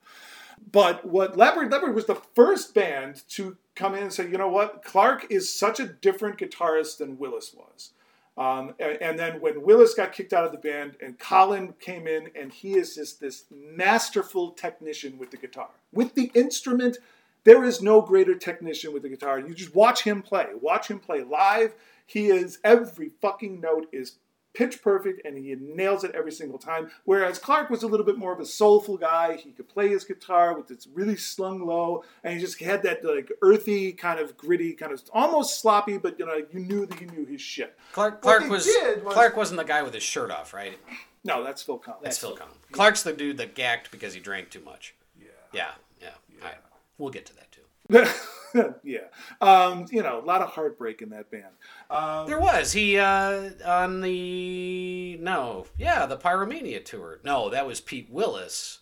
[0.72, 4.48] But what Leppard Leppard was the first band to come in and say, "You know
[4.48, 4.82] what?
[4.84, 7.92] Clark is such a different guitarist than Willis was."
[8.38, 12.06] Um, and, and then when Willis got kicked out of the band and Colin came
[12.06, 15.70] in, and he is just this masterful technician with the guitar.
[15.92, 16.98] With the instrument,
[17.44, 19.38] there is no greater technician with the guitar.
[19.38, 20.48] You just watch him play.
[20.60, 21.74] Watch him play live.
[22.04, 24.16] He is, every fucking note is
[24.56, 26.90] pitch perfect and he nails it every single time.
[27.04, 29.36] Whereas Clark was a little bit more of a soulful guy.
[29.36, 33.04] He could play his guitar with its really slung low, and he just had that
[33.04, 36.98] like earthy, kind of gritty, kind of almost sloppy, but you know you knew that
[36.98, 37.76] he knew his shit.
[37.92, 40.78] Clark, Clark was, was, Clark wasn't the guy with his shirt off, right?
[41.24, 42.04] No, that's Phil Collins.
[42.04, 42.56] That's Phil Collins.
[42.72, 44.94] Clark's the dude that gacked because he drank too much.
[45.20, 45.28] Yeah.
[45.52, 45.70] Yeah.
[46.00, 46.08] Yeah.
[46.40, 46.58] All right.
[46.98, 47.45] We'll get to that.
[48.82, 48.98] yeah,
[49.40, 51.44] um, you know, a lot of heartbreak in that band.
[51.90, 57.20] Um, There was he uh, on the no, yeah, the Pyromania tour.
[57.24, 58.78] No, that was Pete Willis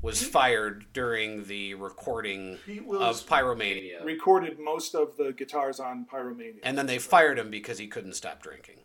[0.00, 2.54] was fired during the recording
[2.98, 6.58] of Pyromania, recorded most of the guitars on Pyromania.
[6.64, 8.76] and then they fired him because he couldn't stop drinking.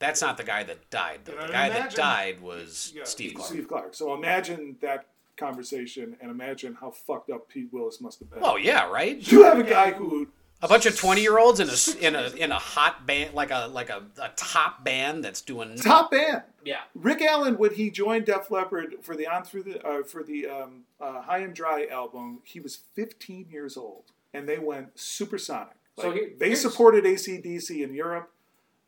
[0.00, 1.20] That's not the guy that died.
[1.24, 1.32] Though.
[1.46, 3.48] The guy that died was Yeah, Steve Clark.
[3.48, 3.94] Steve Clark.
[3.94, 8.40] So imagine that conversation and imagine how fucked up Pete Willis must have been.
[8.42, 9.16] Oh yeah, right.
[9.30, 10.28] you have a guy who
[10.62, 13.34] A bunch of twenty year olds in a s- in a in a hot band
[13.34, 16.42] like a like a, a top band that's doing top band.
[16.64, 16.80] Yeah.
[16.94, 20.46] Rick Allen, when he joined Def Leppard for the on through the uh, for the
[20.46, 25.74] um, uh, High and Dry album, he was 15 years old, and they went supersonic.
[26.00, 28.30] So Like, they here's- supported ACDC in Europe,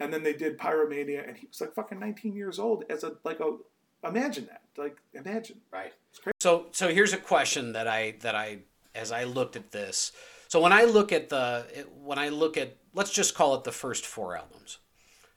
[0.00, 3.12] and then they did Pyromania, and he was like fucking 19 years old as a
[3.24, 3.56] like a.
[4.04, 5.60] Imagine that, like imagine.
[5.72, 5.92] Right.
[6.40, 8.58] So so here's a question that I that I
[8.94, 10.12] as I looked at this.
[10.48, 11.66] So when I look at the
[12.02, 14.78] when I look at let's just call it the first four albums.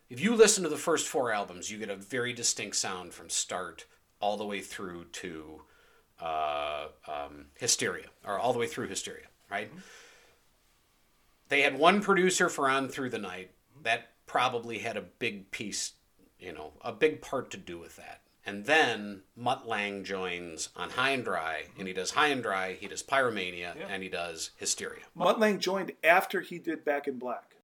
[0.10, 3.30] If you listen to the first four albums, you get a very distinct sound from
[3.30, 3.86] start
[4.20, 5.62] all the way through to
[6.20, 9.72] uh, um, Hysteria, or all the way through Hysteria, right?
[11.50, 13.52] They had one producer for On Through the Night
[13.84, 15.94] that probably had a big piece,
[16.40, 18.22] you know, a big part to do with that.
[18.46, 22.74] And then Mutt Lange joins on High and Dry, and he does High and Dry,
[22.74, 25.04] he does Pyromania, and he does Hysteria.
[25.14, 27.56] Mutt Lange joined after he did Back in Black.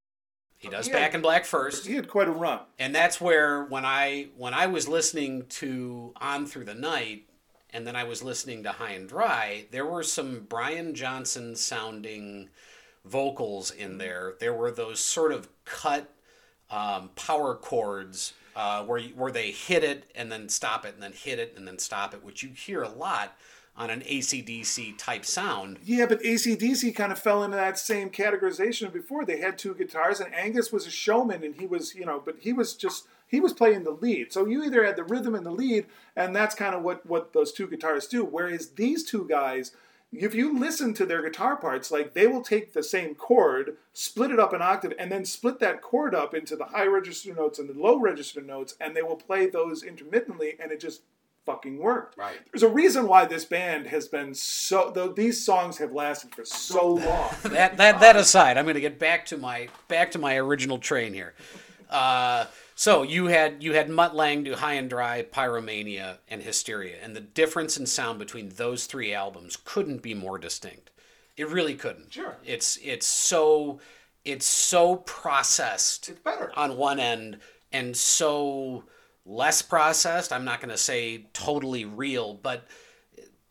[0.58, 0.94] He does Yeah.
[0.94, 1.86] Back in Black first.
[1.88, 2.60] He had quite a run.
[2.80, 7.28] and that's where when I when I was listening to On Through the Night,
[7.72, 12.50] and then I was listening to High and Dry, there were some Brian Johnson sounding
[13.04, 14.36] vocals in there.
[14.40, 16.12] There were those sort of cut
[16.70, 21.14] um, power chords uh, where where they hit it and then stop it and then
[21.14, 23.36] hit it and then stop it, which you hear a lot
[23.78, 25.80] on an ACDC type sound.
[25.84, 29.26] Yeah, but ACDC kind of fell into that same categorization before.
[29.26, 32.38] They had two guitars, and Angus was a showman, and he was, you know, but
[32.40, 34.32] he was just he was playing the lead.
[34.32, 37.34] So you either had the rhythm and the lead, and that's kind of what what
[37.34, 38.24] those two guitars do.
[38.24, 39.72] Whereas these two guys,
[40.20, 44.32] if you listen to their guitar parts, like they will take the same chord, split
[44.32, 47.60] it up an octave, and then split that chord up into the high register notes
[47.60, 51.02] and the low register notes, and they will play those intermittently, and it just
[51.46, 52.18] fucking worked.
[52.18, 52.38] Right.
[52.52, 54.92] There's a reason why this band has been so.
[54.94, 57.30] Though these songs have lasted for so long.
[57.44, 60.78] that that that aside, I'm going to get back to my back to my original
[60.78, 61.34] train here.
[61.90, 66.98] Uh, so you had you had Mutt Lange do High and Dry, Pyromania, and Hysteria,
[67.02, 70.92] and the difference in sound between those three albums couldn't be more distinct.
[71.38, 72.14] It really couldn't.
[72.14, 72.36] Sure.
[72.46, 73.80] It's it's so
[74.24, 76.52] it's so processed It's better.
[76.56, 77.40] on one end
[77.72, 78.84] and so
[79.26, 80.32] less processed.
[80.32, 82.68] I'm not going to say totally real, but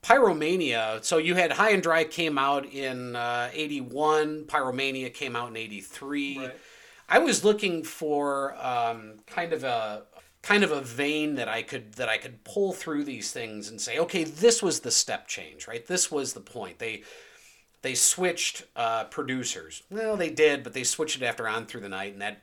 [0.02, 1.02] Pyromania.
[1.04, 5.56] So you had High and Dry came out in uh, 81, Pyromania came out in
[5.56, 6.38] 83.
[6.38, 6.54] Right.
[7.14, 10.03] I was looking for um, kind of a
[10.42, 13.81] kind of a vein that I could that I could pull through these things and
[13.81, 15.87] say, okay, this was the step change, right?
[15.87, 16.81] This was the point.
[16.81, 17.05] They
[17.83, 19.85] they switched uh, producers.
[19.92, 22.42] Well, they did, but they switched it after On Through the Night, and that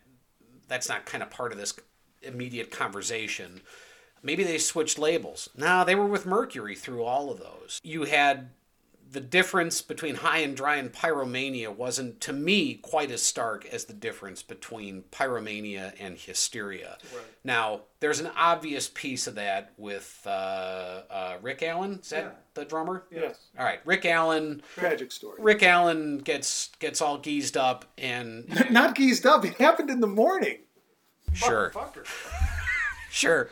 [0.69, 1.73] that's not kind of part of this
[2.21, 3.59] immediate conversation.
[4.23, 5.49] maybe they switched labels.
[5.57, 7.81] No, they were with Mercury through all of those.
[7.83, 8.51] You had
[9.11, 13.83] the difference between High and Dry and Pyromania wasn't, to me, quite as stark as
[13.85, 16.97] the difference between Pyromania and Hysteria.
[17.43, 20.29] Now, there's an obvious piece of that with uh,
[21.09, 21.99] uh, Rick Allen.
[22.01, 22.31] Is that Yeah.
[22.53, 23.03] the drummer?
[23.11, 23.37] Yes.
[23.59, 24.61] All right, Rick Allen.
[24.75, 25.35] Tragic story.
[25.41, 29.43] Rick Allen gets gets all geezed up and Not geezed up.
[29.43, 30.59] It happened in the morning.
[31.33, 31.73] sure,
[33.09, 33.49] sure,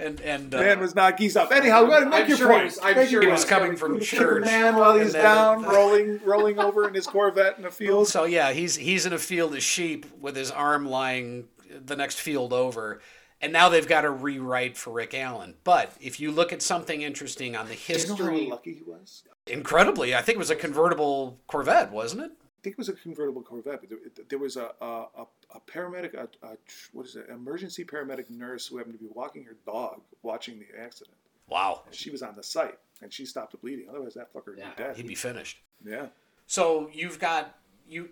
[0.00, 1.52] and and uh, Man was not geese up.
[1.52, 2.64] Anyhow, go ahead and make I'm your sure point.
[2.64, 4.44] was- I'm sure he he was coming from Kick church.
[4.44, 8.08] man while he's and then- down, rolling, rolling over in his Corvette in a field.
[8.08, 11.48] So yeah, he's he's in a field of sheep with his arm lying
[11.84, 13.00] the next field over.
[13.42, 15.54] And now they've got to rewrite for Rick Allen.
[15.64, 18.74] But if you look at something interesting on the Do you know how history, lucky
[18.74, 19.22] he was?
[19.46, 22.32] incredibly, I think it was a convertible Corvette, wasn't it?
[22.60, 25.06] I think it was a convertible Corvette, but there, there was a, a,
[25.54, 26.58] a, paramedic, a, a,
[26.92, 30.78] what is it, emergency paramedic nurse who happened to be walking her dog watching the
[30.78, 31.16] accident.
[31.48, 33.86] Wow, And she was on the site, and she stopped the bleeding.
[33.88, 34.94] Otherwise, that fucker would be dead.
[34.94, 35.58] he'd be finished.
[35.84, 36.08] yeah.
[36.46, 38.10] So you've got you.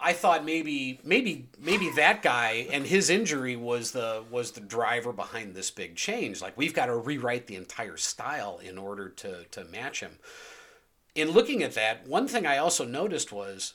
[0.00, 5.12] I thought maybe maybe maybe that guy and his injury was the was the driver
[5.12, 6.40] behind this big change.
[6.40, 10.18] Like we've got to rewrite the entire style in order to to match him.
[11.14, 13.74] In looking at that, one thing I also noticed was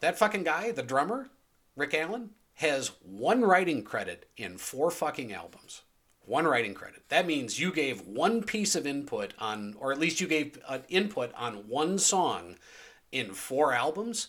[0.00, 1.28] that fucking guy, the drummer,
[1.76, 5.82] Rick Allen, has one writing credit in four fucking albums.
[6.26, 7.08] One writing credit.
[7.08, 10.82] That means you gave one piece of input on, or at least you gave an
[10.88, 12.56] input on one song
[13.12, 14.28] in four albums.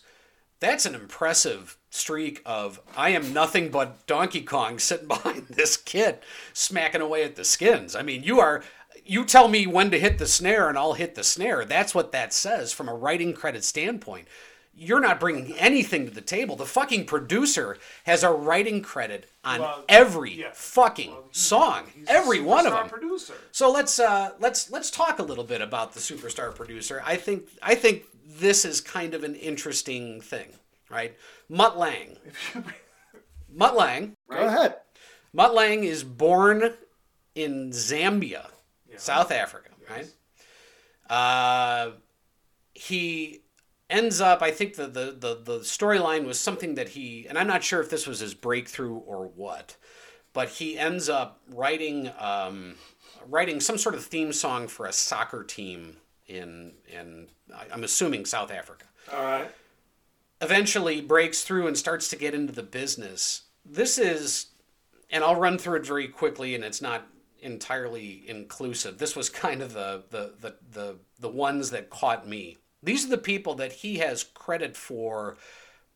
[0.60, 6.20] That's an impressive streak of I am nothing but Donkey Kong sitting behind this kid
[6.52, 7.94] smacking away at the skins.
[7.94, 8.62] I mean, you are
[9.04, 11.64] you tell me when to hit the snare and I'll hit the snare.
[11.64, 14.28] That's what that says from a writing credit standpoint.
[14.72, 16.56] You're not bringing anything to the table.
[16.56, 20.50] The fucking producer has a writing credit on Well, every yeah.
[20.54, 22.88] fucking song, He's a every one of superstar them.
[22.88, 23.34] Producer.
[23.52, 27.02] So let's uh, let's let's talk a little bit about the superstar producer.
[27.04, 30.48] I think I think this is kind of an interesting thing,
[30.88, 31.14] right?
[31.48, 32.16] Mutt Lange.
[33.52, 34.16] Mutt Lange.
[34.30, 34.76] Go ahead.
[35.32, 36.74] Mutt Lange is born
[37.34, 38.46] in Zambia,
[38.96, 40.08] South Africa, right?
[41.08, 41.90] Uh,
[42.72, 43.39] he
[43.90, 44.40] ends up.
[44.42, 47.80] I think the the the, the storyline was something that he, and I'm not sure
[47.80, 49.76] if this was his breakthrough or what,
[50.32, 52.76] but he ends up writing um,
[53.28, 57.28] writing some sort of theme song for a soccer team in in
[57.72, 59.50] I'm assuming South Africa All right.
[60.40, 63.42] eventually breaks through and starts to get into the business.
[63.64, 64.46] This is,
[65.10, 67.06] and I'll run through it very quickly, and it's not
[67.42, 68.98] entirely inclusive.
[68.98, 72.58] This was kind of the the the the, the ones that caught me.
[72.82, 75.36] These are the people that he has credit for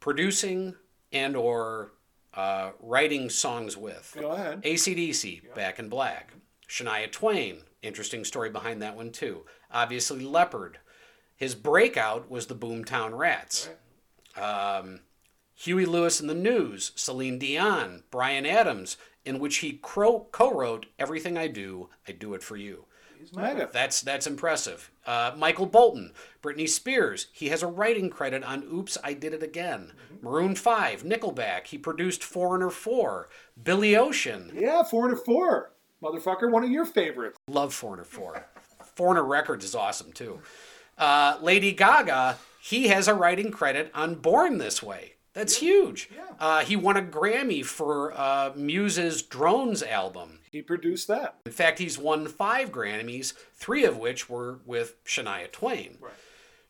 [0.00, 0.74] producing
[1.12, 1.92] and or
[2.34, 4.16] uh, writing songs with.
[4.18, 4.62] Go ahead.
[4.62, 6.34] ACDC, Back in Black.
[6.68, 9.44] Shania Twain, interesting story behind that one too.
[9.70, 10.78] Obviously, Leppard.
[11.36, 13.68] His breakout was the Boomtown Rats.
[14.36, 15.00] Um,
[15.54, 21.36] Huey Lewis and the News, Celine Dion, Bryan Adams, in which he cro- co-wrote "Everything
[21.38, 22.86] I Do, I Do It for You."
[23.32, 23.68] Mega.
[23.72, 24.90] That's that's impressive.
[25.06, 27.28] Uh, Michael Bolton, Britney Spears.
[27.32, 31.66] He has a writing credit on "Oops, I Did It Again." Maroon Five, Nickelback.
[31.66, 33.28] He produced Foreigner Four.
[33.62, 34.50] Billy Ocean.
[34.54, 35.70] Yeah, Foreigner and four.
[36.02, 37.38] Motherfucker, one of your favorites.
[37.48, 38.44] Love Foreigner 4.
[38.94, 40.40] Foreigner Records is awesome too.
[40.98, 45.13] Uh, Lady Gaga, he has a writing credit on Born This Way.
[45.34, 46.08] That's huge.
[46.38, 50.38] Uh, he won a Grammy for uh, Muse's Drones album.
[50.50, 51.36] He produced that.
[51.44, 55.98] In fact, he's won five Grammys, three of which were with Shania Twain.
[56.00, 56.12] Right.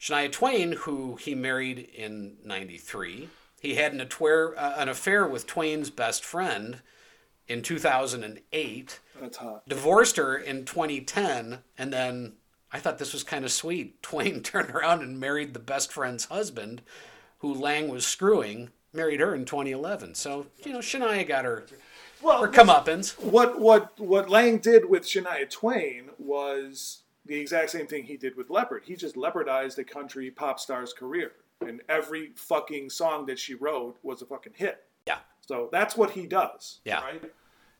[0.00, 3.28] Shania Twain, who he married in 93.
[3.60, 6.80] He had an, atware, uh, an affair with Twain's best friend
[7.48, 9.68] in 2008 That's hot.
[9.68, 12.32] divorced her in 2010 and then
[12.72, 16.24] i thought this was kind of sweet twain turned around and married the best friend's
[16.26, 16.80] husband
[17.44, 21.64] who lange was screwing married her in 2011 so you know shania got her
[22.22, 27.86] Well, her comeuppance what what what Lange did with Shania Twain was the exact same
[27.86, 28.82] thing he did with Leppard.
[28.84, 33.96] He just leppardized a country pop star's career, and every fucking song that she wrote
[34.02, 34.84] was a fucking hit.
[35.06, 36.80] yeah So that's what he does.
[36.84, 37.32] yeah Right.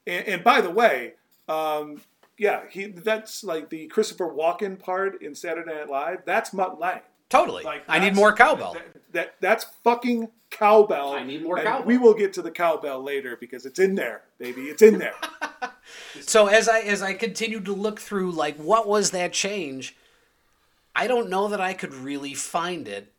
[0.06, 1.14] And, and by the way,
[1.48, 2.02] um,
[2.36, 6.18] yeah, he that's like the Christopher Walken part in Saturday Night Live.
[6.26, 7.00] That's Mutt Lange.
[7.34, 11.12] Totally Like i need more cowbell That, that that's fucking cowbell.
[11.12, 11.86] I need more and cowbell.
[11.86, 14.62] We will get to the cowbell later because it's in there, baby.
[14.62, 15.14] It's in there.
[16.20, 19.96] so as i as i continued to look through like what was that change
[20.96, 23.12] i don't know that i could really find it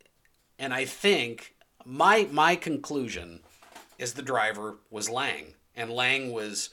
[0.57, 1.55] and i think
[1.85, 3.41] my my conclusion
[3.99, 6.69] is the driver was lange and lange was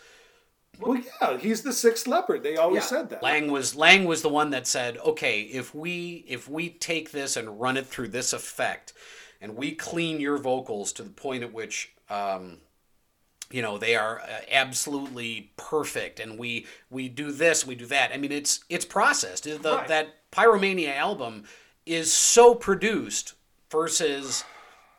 [0.80, 2.42] Well, yeah, he's the sixth leppard.
[2.42, 3.22] They always said that.
[3.22, 7.36] Lange was Lange was the one that said, "Okay, if we if we take this
[7.36, 8.92] and run it through this effect,
[9.40, 12.58] and we clean your vocals to the point at which." Um,
[13.50, 18.10] you know they are uh, absolutely perfect and we we do this we do that
[18.12, 19.88] i mean it's it's processed the, Right.
[19.88, 21.44] that pyromania album
[21.84, 23.34] is so produced
[23.70, 24.44] versus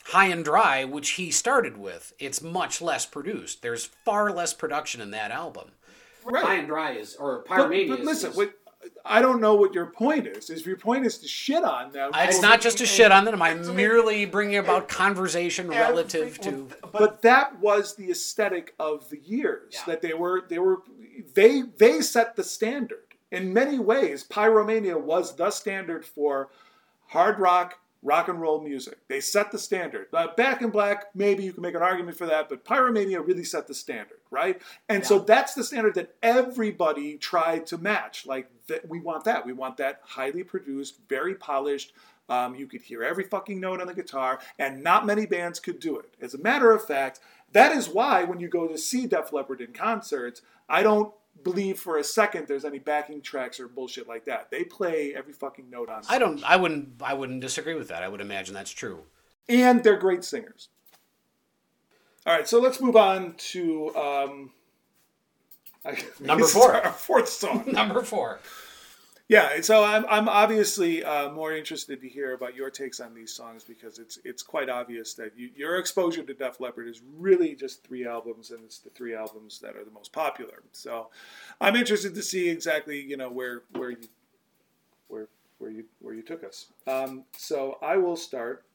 [0.05, 5.01] high and dry which he started with it's much less produced there's far less production
[5.01, 5.71] in that album
[6.25, 6.43] Right.
[6.43, 8.53] high and dry is or But, pyromania but is- listen, is- what,
[9.05, 10.49] I don't know what your point is.
[10.49, 13.11] If your point is to shit on them, uh, it's oh, not just to shit
[13.13, 19.09] on them i'm merely bringing about conversation relative to but that was the aesthetic of
[19.09, 19.79] the years Yeah.
[19.87, 20.79] that they were they were
[21.33, 26.49] they they set the standard in many ways pyromania was the standard for
[27.07, 28.99] hard rock rock and roll music.
[29.07, 30.07] They set the standard.
[30.13, 33.43] Uh, back in black maybe you can make an argument for that but pyromania really
[33.43, 34.59] set the standard right?
[34.89, 38.25] And so that's the standard that everybody tried to match.
[38.25, 39.45] Like that we want that.
[39.45, 41.93] We want that highly produced very polished
[42.29, 45.79] um, you could hear every fucking note on the guitar, and not many bands could
[45.79, 46.13] do it.
[46.21, 47.19] As a matter of fact,
[47.51, 51.13] that is why when you go to see Def Leppard in concerts, I don't
[51.43, 54.49] believe for a second there's any backing tracks or bullshit like that.
[54.51, 56.03] They play every fucking note on.
[56.09, 58.99] i don't i wouldn't i wouldn't disagree with that i would imagine that's true
[59.49, 60.69] and they're great singers.
[62.25, 64.51] All right, so let's move on to um,
[65.85, 66.73] I- Number four.
[66.85, 67.65] our fourth song.
[67.71, 68.39] number four
[69.29, 73.31] Yeah, so I'm, I'm obviously uh, more interested to hear about your takes on these
[73.31, 77.55] songs because it's it's quite obvious that you, your exposure to Def Leppard is really
[77.55, 80.63] just three albums, and it's the three albums that are the most popular.
[80.73, 81.09] So
[81.61, 84.09] I'm interested to see exactly you know where where you
[85.07, 86.67] where where you where you took us.
[86.85, 88.65] Um, so I will start.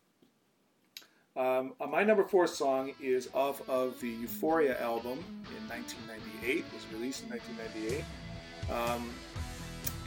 [1.37, 5.19] Um, uh, my number four song is off of the Euphoria album
[5.57, 6.57] in 1998.
[6.57, 8.05] It was released in 1998.
[8.73, 9.09] Um,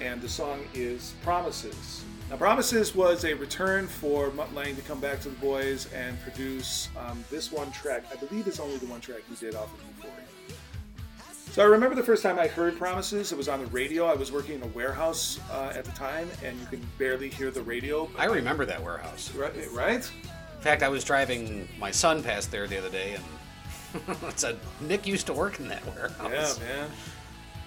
[0.01, 2.03] and the song is Promises.
[2.29, 6.19] Now, Promises was a return for Mutt Lange to come back to the boys and
[6.21, 8.03] produce um, this one track.
[8.11, 10.25] I believe it's only the one track he did off of Euphoria.
[11.51, 13.33] So I remember the first time I heard Promises.
[13.33, 14.05] It was on the radio.
[14.05, 17.51] I was working in a warehouse uh, at the time, and you could barely hear
[17.51, 18.09] the radio.
[18.17, 19.53] i remember that warehouse Right?
[19.73, 20.11] right?
[20.55, 24.57] In fact, I was driving my son past there the other day, and it said
[24.79, 26.59] Nick used to work in that warehouse.
[26.59, 26.89] Yeah, man.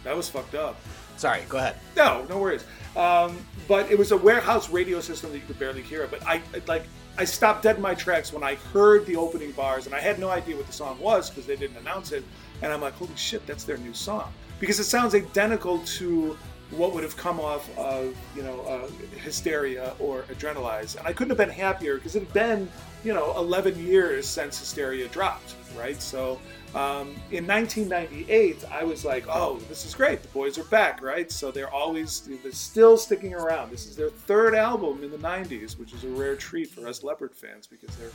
[0.04, 0.76] That was fucked up.
[1.16, 1.76] Sorry, go ahead.
[1.96, 2.64] No, no worries.
[2.96, 6.06] Um, but it was a warehouse radio system that you could barely hear.
[6.06, 6.84] But I like
[7.16, 10.18] I stopped dead in my tracks when I heard the opening bars, and I had
[10.18, 12.24] no idea what the song was because they didn't announce it.
[12.62, 16.36] And I'm like, holy shit, that's their new song because it sounds identical to
[16.70, 18.88] what would have come off of you know uh,
[19.18, 22.68] Hysteria or Adrenalize, and I couldn't have been happier because it had been
[23.04, 26.00] you know 11 years since Hysteria dropped, right?
[26.00, 26.40] So
[26.74, 30.22] um, in 1998, I was like, oh, this is great.
[30.22, 31.30] The boys are back, right?
[31.30, 33.70] So they're always, they're still sticking around.
[33.70, 37.04] This is their third album in the 90s, which is a rare treat for us
[37.04, 38.10] Leppard fans because their,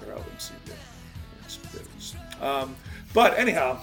[0.00, 2.44] their albums seem to.
[2.44, 2.76] Um,
[3.14, 3.80] but anyhow,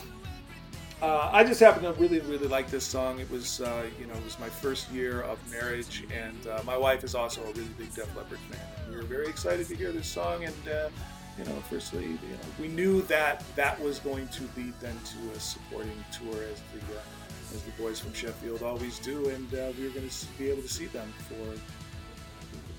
[1.04, 3.20] uh, I just happen to really, really like this song.
[3.20, 6.78] It was, uh, you know, it was my first year of marriage, and uh, my
[6.78, 8.62] wife is also a really big Def Leppard fan.
[8.90, 10.88] We were very excited to hear this song, and uh,
[11.38, 15.36] you know, firstly, you know, we knew that that was going to lead then to
[15.36, 19.74] a supporting tour as the uh, as the boys from Sheffield always do, and uh,
[19.78, 21.60] we were going to be able to see them for the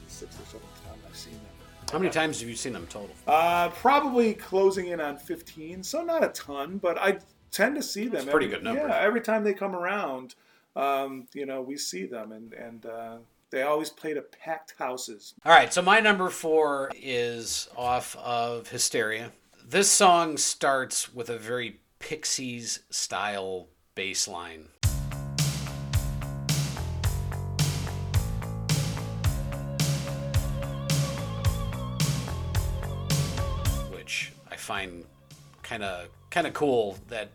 [0.07, 1.43] sixth or seventh time I've seen them.
[1.93, 3.11] How many times have you seen them total?
[3.27, 7.18] Uh, probably closing in on 15, so not a ton, but I
[7.55, 8.13] tend to see them.
[8.13, 8.89] That's a pretty every, good number.
[8.89, 10.35] Yeah, every time they come around,
[10.77, 13.17] um, you know, we see them, and and uh,
[13.51, 15.35] they always play to packed houses.
[15.45, 19.31] All right, so my number four is off of Hysteria.
[19.65, 24.69] This song starts with a very Pixies style bass line.
[33.91, 35.07] Which I find
[35.63, 37.31] kind of kind of cool that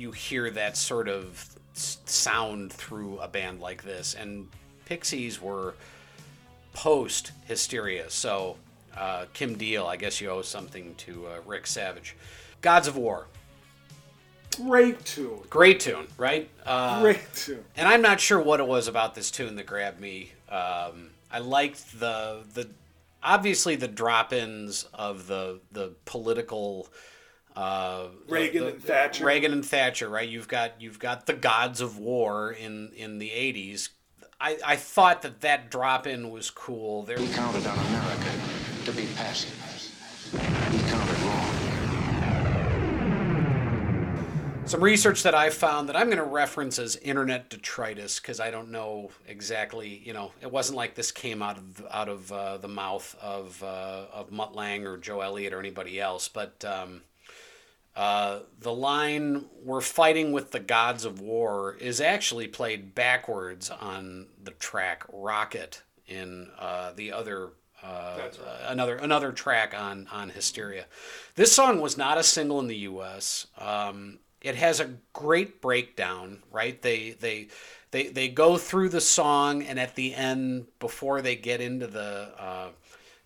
[0.00, 4.14] you hear that sort of sound through a band like this.
[4.14, 4.48] And
[4.86, 5.74] Pixies were
[6.72, 8.08] post Hysteria.
[8.10, 8.56] So,
[8.96, 12.16] uh, Kim Deal, I guess you owe something to uh, Rick Savage.
[12.62, 13.26] Gods of War.
[14.56, 16.50] Great tune, Great tune, right?
[16.66, 17.64] Uh, great tune.
[17.76, 20.32] and I'm not sure what it was about this tune that grabbed me.
[20.48, 22.68] Um, I liked the the
[23.22, 26.88] obviously the drop-ins of the the political
[27.56, 29.24] uh, the- Reagan the- and Thatcher.
[29.24, 30.28] Reagan and Thatcher, right?
[30.28, 33.90] You've got you've got the gods of war in in the 80s.
[34.42, 37.02] I, I thought that that drop-in was cool.
[37.02, 38.30] There, He counted on America
[38.86, 39.52] to be passive.
[40.32, 41.46] He counted wrong.
[44.66, 48.50] some research that I found that I'm going to reference as internet detritus because I
[48.52, 50.00] don't know exactly.
[50.04, 53.60] You know, it wasn't like this came out of out of uh, the mouth of
[53.62, 56.64] uh, of Mutt Lange or Joe Elliott or anybody else, but.
[56.64, 57.02] Um,
[57.96, 64.26] uh, the line "We're fighting with the gods of war" is actually played backwards on
[64.42, 67.50] the track "Rocket" in uh, the other
[67.82, 68.28] uh,
[68.66, 70.86] another another track on on Hysteria.
[71.34, 73.46] This song was not a single in the U.S.
[73.58, 76.80] Um, it has a great breakdown, right?
[76.80, 77.48] They they
[77.90, 82.32] they they go through the song, and at the end, before they get into the
[82.38, 82.68] uh,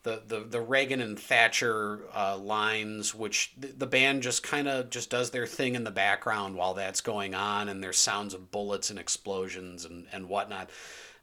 [0.05, 4.91] the, the, the Reagan and Thatcher uh, lines, which the, the band just kind of
[4.91, 8.51] just does their thing in the background while that's going on, and there's sounds of
[8.51, 10.71] bullets and explosions and, and whatnot.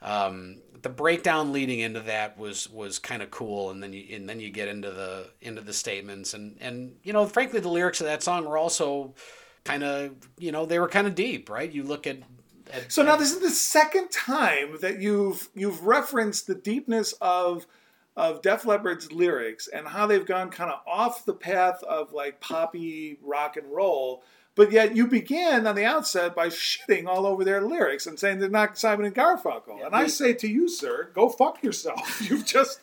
[0.02, 4.28] Um, the breakdown leading into that was was kind of cool, and then you and
[4.28, 8.02] then you get into the into the statements, and and you know, frankly, the lyrics
[8.02, 9.14] of that song were also
[9.64, 11.72] kind of you know they were kind of deep, right?
[11.72, 12.18] You look at,
[12.74, 17.68] at So now this is the second time that you've you've referenced the deepness of
[18.16, 22.42] of Def Leppard's lyrics and how they've gone kind of off the path of like
[22.42, 24.24] poppy rock and roll.
[24.54, 28.40] But yet you began on the outset by shitting all over their lyrics and saying
[28.40, 29.86] they're not Simon and Garfunkel.
[29.86, 32.22] and I say to you, sir, go fuck yourself.
[32.30, 32.82] You've just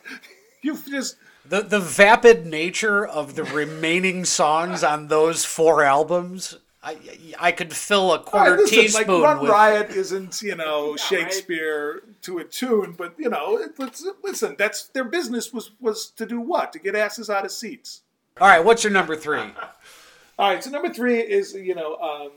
[0.61, 1.15] you've just
[1.45, 6.57] the the vapid nature of the remaining songs on those four albums.
[6.81, 6.97] I,
[7.37, 10.55] I could fill a All quarter right, listen, teaspoon like Run with Riot isn't, you
[10.55, 15.71] know, Shakespeare to a tune, but you know, it, let's, listen, that's their business was
[15.81, 16.71] was to do what?
[16.73, 18.03] To get asses out of seats.
[18.39, 19.39] All right, what's your number three?
[20.39, 22.31] All right, so number three is you know um,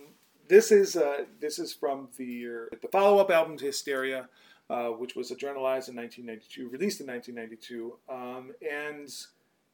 [0.49, 4.29] this is uh, this is from the the follow up album to Hysteria,
[4.69, 9.09] uh, which was adrenalized in 1992, released in 1992, um, and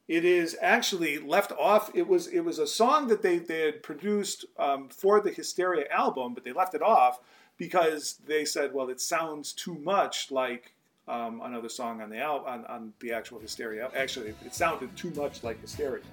[0.09, 1.91] it is actually left off.
[1.93, 5.85] It was it was a song that they they had produced um, for the Hysteria
[5.91, 7.21] album, but they left it off
[7.57, 10.73] because they said, well, it sounds too much like.
[11.07, 13.89] Um, another song on the al- on, on the actual Hysteria.
[13.95, 16.03] Actually, it sounded too much like Hysteria.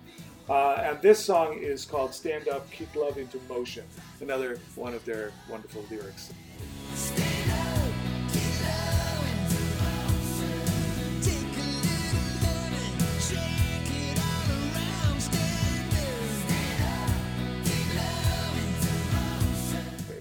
[0.49, 3.85] Uh, and this song is called Stand Up, Kick Love into Motion.
[4.23, 6.33] Another one of their wonderful lyrics.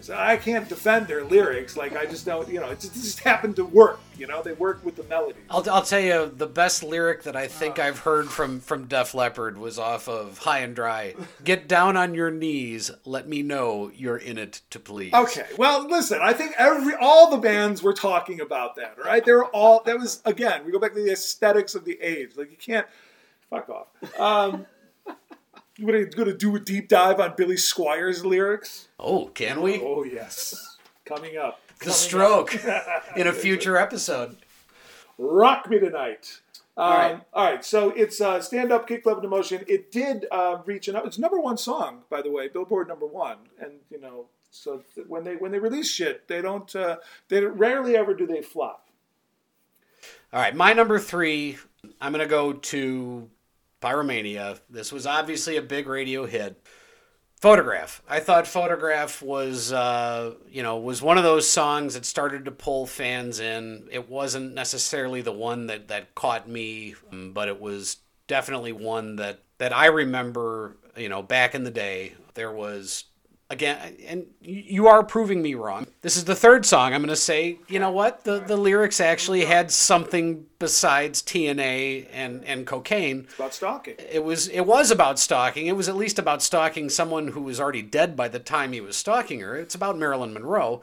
[0.05, 1.75] So I can't defend their lyrics.
[1.75, 3.99] Like, I just don't, you know, it just, it just happened to work.
[4.15, 5.39] You know, they work with the melody.
[5.49, 9.15] I'll, I'll tell you the best lyric that I think I've heard from from Def
[9.15, 11.15] Leppard was off of High and Dry.
[11.43, 12.91] Get down on your knees.
[13.03, 15.11] Let me know you're in it to please.
[15.11, 19.25] Okay, well, listen, I think every all the bands were talking about that, Right?
[19.25, 22.37] They were all that was again, we go back to the aesthetics of the age.
[22.37, 22.85] Like you can't
[23.49, 24.19] fuck off.
[24.19, 24.67] Um
[25.77, 28.87] you want to to do a deep dive on Billy Squier's lyrics?
[28.99, 29.81] Oh, can we?
[29.81, 31.59] Oh yes, coming up.
[31.83, 32.55] the stroke
[33.15, 34.37] in a future episode.
[35.17, 36.39] Rock me tonight.
[36.77, 37.11] Um, all, right.
[37.11, 37.21] right.
[37.33, 37.65] all right.
[37.65, 39.63] So it's uh, stand up, kick, love, and emotion.
[39.67, 40.97] It did uh, reach an.
[40.97, 43.37] It's number one song, by the way, Billboard number one.
[43.61, 46.73] And you know, so th- when they when they release shit, they don't.
[46.75, 46.97] Uh,
[47.29, 48.89] they rarely ever do they flop.
[50.33, 51.57] All right, my number three.
[52.01, 53.29] I'm gonna go to
[53.85, 54.59] Pyromania.
[54.69, 56.59] This was obviously a big radio hit.
[57.39, 58.01] Photograph.
[58.09, 62.51] I thought Photograph was, uh, you know, was one of those songs that started to
[62.51, 63.87] pull fans in.
[63.91, 69.17] It wasn't necessarily the one that that caught me, um, but it was definitely one
[69.17, 70.77] that that I remember.
[70.97, 73.03] You know, back in the day, there was
[73.49, 75.87] again, and you are proving me wrong.
[76.01, 76.93] This is the third song.
[76.93, 78.23] I'm going to say, you know what?
[78.23, 83.21] The the lyrics actually had something besides TNA and and cocaine.
[83.25, 83.95] It's about stalking.
[83.99, 85.67] It was it was about stalking.
[85.67, 88.81] It was at least about stalking someone who was already dead by the time he
[88.81, 89.55] was stalking her.
[89.55, 90.81] It's about Marilyn Monroe.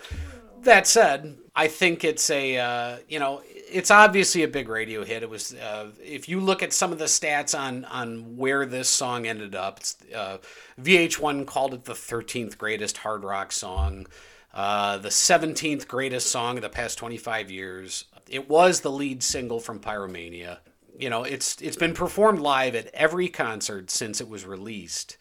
[0.62, 3.42] That said, I think it's a uh, you know
[3.72, 5.22] it's obviously a big radio hit.
[5.22, 8.88] It was uh, if you look at some of the stats on on where this
[8.88, 10.38] song ended up, it's, uh,
[10.80, 14.06] VH1 called it the 13th greatest hard rock song,
[14.54, 18.04] uh, the 17th greatest song of the past 25 years.
[18.28, 20.58] It was the lead single from Pyromania.
[20.98, 25.16] You know, it's it's been performed live at every concert since it was released.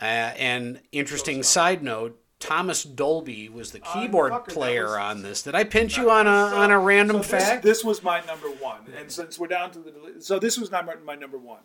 [0.00, 5.42] Uh, and interesting side note, Thomas Dolby was the keyboard fucker, player was- on this.
[5.42, 7.62] Did I pinch you on a on a random So this, fact?
[7.64, 10.86] This was my number one, and since we're down to the, so this was not
[11.04, 11.60] my, number one.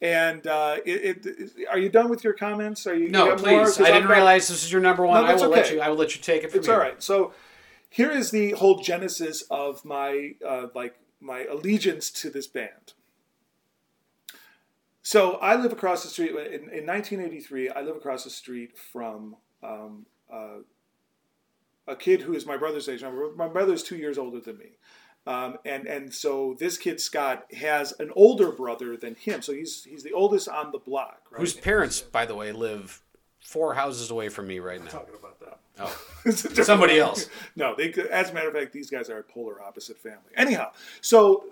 [0.00, 2.86] And uh, it, it, are you done with your comments?
[2.86, 3.36] Are you you no, more?
[3.36, 3.80] please.
[3.80, 5.24] I didn't realize this was your number one.
[5.24, 5.80] No, I will let you.
[5.80, 6.76] I will let you take it from It's here.
[6.76, 7.02] all right.
[7.02, 7.32] So
[7.88, 12.92] here is the whole genesis of my uh, like my allegiance to this band.
[15.02, 17.70] So I live across the street in, in 1983.
[17.70, 20.58] I live across the street from um, uh,
[21.86, 23.02] a kid who is my brother's age.
[23.36, 24.76] My brother's two years older than me.
[25.26, 29.84] Um, and and so this kid Scott has an older brother than him, so he's
[29.84, 31.20] he's the oldest on the block.
[31.30, 31.40] Right?
[31.40, 33.02] Whose parents, by the way, live
[33.40, 34.90] four houses away from me right now.
[34.90, 35.60] talking about that?
[35.80, 37.28] Oh, It's a different- Somebody else.
[37.56, 37.92] No, they.
[38.10, 40.30] As a matter of fact, these guys are a polar opposite family.
[40.36, 40.72] Anyhow,
[41.02, 41.44] so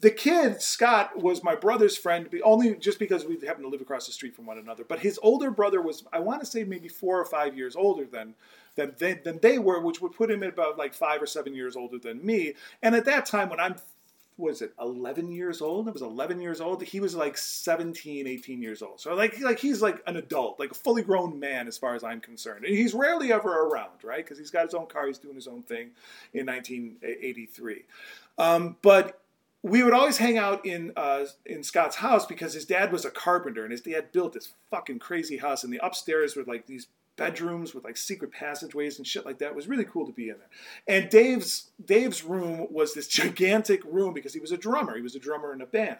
[0.00, 4.06] the kid Scott was my brother's friend, only just because we happened to live across
[4.06, 4.84] the street from one another.
[4.84, 8.04] But his older brother was, I want to say, maybe four or five years older
[8.04, 8.34] than
[8.76, 11.52] than they, than they were, which would put him at about like five or seven
[11.54, 12.54] years older than me.
[12.82, 13.76] And at that time, when I'm
[14.36, 15.88] was it 11 years old?
[15.88, 16.80] I was 11 years old.
[16.84, 19.00] He was like 17 18 years old.
[19.00, 22.04] So like like he's like an adult like a fully grown man as far as
[22.04, 22.64] i'm concerned.
[22.64, 24.24] And he's rarely ever around right?
[24.24, 25.90] Because he's got his own car he's doing his own thing
[26.32, 27.84] in 1983
[28.38, 29.20] um, but
[29.62, 33.10] we would always hang out in uh, in Scott's house because his dad was a
[33.10, 36.86] carpenter and his dad built this fucking crazy house and the upstairs were like these
[37.16, 39.50] bedrooms with like secret passageways and shit like that.
[39.50, 40.96] It was really cool to be in there.
[41.00, 44.96] And Dave's Dave's room was this gigantic room because he was a drummer.
[44.96, 45.98] He was a drummer in a band.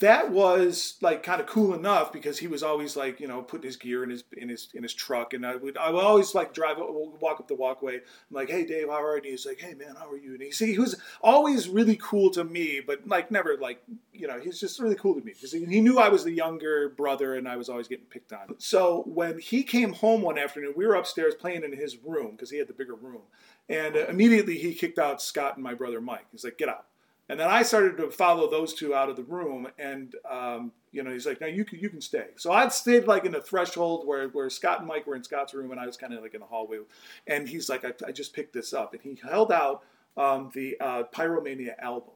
[0.00, 3.66] That was like kind of cool enough because he was always like you know putting
[3.66, 6.34] his gear in his in his in his truck and I would I would always
[6.34, 7.96] like drive walk up the walkway.
[7.96, 9.32] I'm like, hey Dave, how are you?
[9.32, 10.32] He's like, hey man, how are you?
[10.32, 13.82] And he see he was always really cool to me, but like never like
[14.12, 16.88] you know he's just really cool to me because he, knew I was the younger
[16.88, 18.54] brother and I was always getting picked on.
[18.58, 22.50] So when he came home one afternoon, we were upstairs playing in his room because
[22.50, 23.22] he had the bigger room,
[23.68, 26.26] and immediately he kicked out Scott and my brother Mike.
[26.32, 26.86] He's like, get out.
[27.28, 31.02] And then I started to follow those two out of the room, and um, you
[31.02, 33.40] know, he's like, "No, you can you can stay." So I'd stayed like in the
[33.40, 36.22] threshold where, where Scott and Mike were in Scott's room, and I was kind of
[36.22, 36.80] like in the hallway.
[37.26, 39.82] And he's like, I, "I just picked this up," and he held out
[40.18, 42.12] um, the uh, Pyromania album.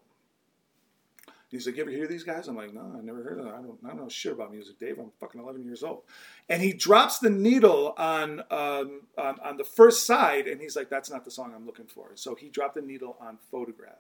[1.50, 3.54] He's like, "You ever hear these guys?" I'm like, "No, I never heard of them.
[3.54, 4.98] I don't, I don't know shit about music, Dave.
[4.98, 6.02] I'm fucking 11 years old."
[6.50, 10.90] And he drops the needle on, um, on on the first side, and he's like,
[10.90, 13.96] "That's not the song I'm looking for." So he dropped the needle on Photograph.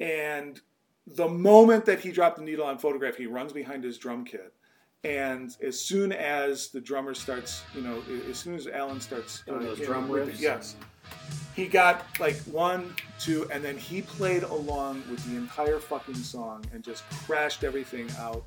[0.00, 0.60] And
[1.06, 4.52] the moment that he dropped the needle on photograph, he runs behind his drum kit.
[5.04, 9.52] And as soon as the drummer starts, you know, as soon as Allen starts uh,
[9.52, 10.40] Doing those you know, drum riffs?
[10.40, 10.76] yes,
[11.54, 16.64] he got like one, two, and then he played along with the entire fucking song
[16.72, 18.44] and just crashed everything out.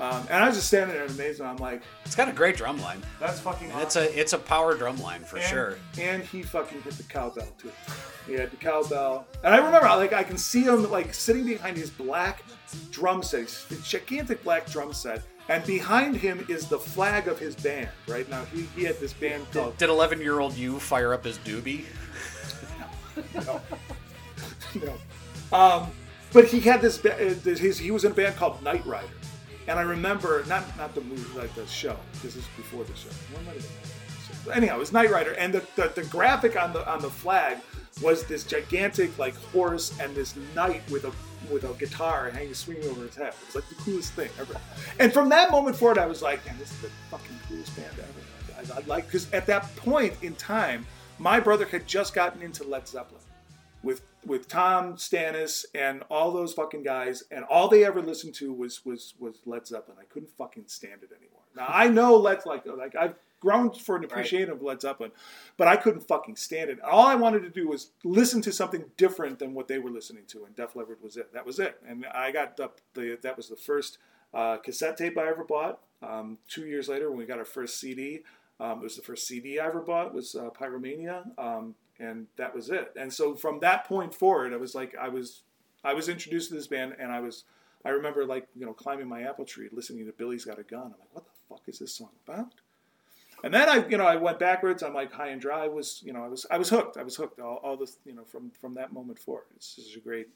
[0.00, 2.56] Um, and I was just standing there amazed, and I'm like, it's got a great
[2.56, 3.02] drum line.
[3.18, 5.78] "That's fucking." And it's a it's a power drum line for and, sure.
[5.98, 7.70] And he fucking hit the cowbell too.
[8.26, 11.76] He had the cowbell, and I remember like I can see him like sitting behind
[11.76, 12.42] his black
[12.90, 17.54] drum set, his gigantic black drum set, and behind him is the flag of his
[17.54, 17.88] band.
[18.08, 21.24] Right now, he, he had this band called Did 11 year old you fire up
[21.24, 21.84] his doobie?
[23.46, 23.60] no,
[24.82, 25.56] no.
[25.56, 25.90] Um,
[26.32, 27.04] but he had this.
[27.04, 29.08] uh, His he was in a band called Knight Rider,
[29.70, 31.96] and I remember not not the movie like the show.
[32.22, 33.08] This is before the show.
[33.46, 33.62] Might have
[34.44, 34.52] been?
[34.52, 37.58] Anyhow, it was Knight Rider, and the, the the graphic on the on the flag
[38.02, 41.12] was this gigantic like horse and this knight with a
[41.52, 43.28] with a guitar hanging swinging over his head.
[43.28, 44.56] It was like the coolest thing ever.
[44.98, 47.92] And from that moment forward, I was like, man, this is the fucking coolest band
[47.92, 48.72] ever.
[48.74, 50.84] I, I like because at that point in time,
[51.18, 53.20] my brother had just gotten into Led Zeppelin
[53.82, 58.52] with with Tom Stannis and all those fucking guys, and all they ever listened to
[58.52, 59.98] was was was Led Zeppelin.
[60.00, 61.42] I couldn't fucking stand it anymore.
[61.56, 65.12] Now I know Led like like I've grown for an appreciation of Led Zeppelin,
[65.56, 66.80] but I couldn't fucking stand it.
[66.82, 70.24] All I wanted to do was listen to something different than what they were listening
[70.28, 71.32] to, and Def Leppard was it.
[71.32, 73.98] That was it, and I got the, the that was the first
[74.34, 75.80] uh, cassette tape I ever bought.
[76.02, 78.22] Um, two years later, when we got our first CD,
[78.60, 82.54] um, it was the first CD I ever bought was uh, Pyromania, um, and that
[82.54, 82.92] was it.
[82.94, 85.42] And so from that point forward, I was like, I was,
[85.82, 87.44] I was introduced to this band, and I was,
[87.84, 90.82] I remember like you know climbing my apple tree, listening to Billy's Got a Gun.
[90.82, 92.52] I'm like, what the fuck is this song about?
[93.42, 94.82] And then I, you know, I went backwards.
[94.82, 96.98] I'm like, High and Dry was, you know, I was, I was hooked.
[96.98, 97.40] I was hooked.
[97.40, 99.46] All, all this, you know, from from that moment forward.
[99.56, 100.28] It's just a great.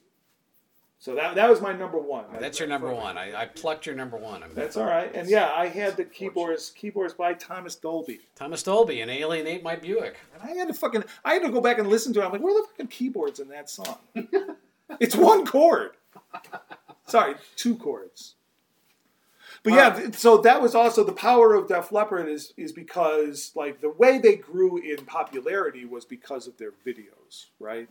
[0.99, 2.25] So that that was my number one.
[2.41, 3.19] That's your number one.
[3.19, 4.43] I, I plucked your number one.
[4.43, 5.15] I mean, That's all right.
[5.15, 8.21] And yeah, I had the keyboards keyboards by Thomas Dolby.
[8.37, 10.17] Thomas Dolby and Alienate My Buick.
[10.33, 12.25] And I had to fucking I had to go back and listen to it.
[12.25, 13.99] I'm like, where are the fucking keyboards in that song?
[15.01, 15.91] it's one chord.
[17.07, 18.35] Sorry, two chords.
[19.63, 23.81] But yeah, so that was also the power of Def Leppard is is because like
[23.81, 27.89] the way they grew in popularity was because of their videos, right?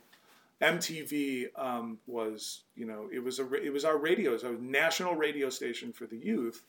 [0.63, 4.51] MTV um, was, you know, it was a it was our radio, it was a
[4.53, 6.63] national radio station for the youth,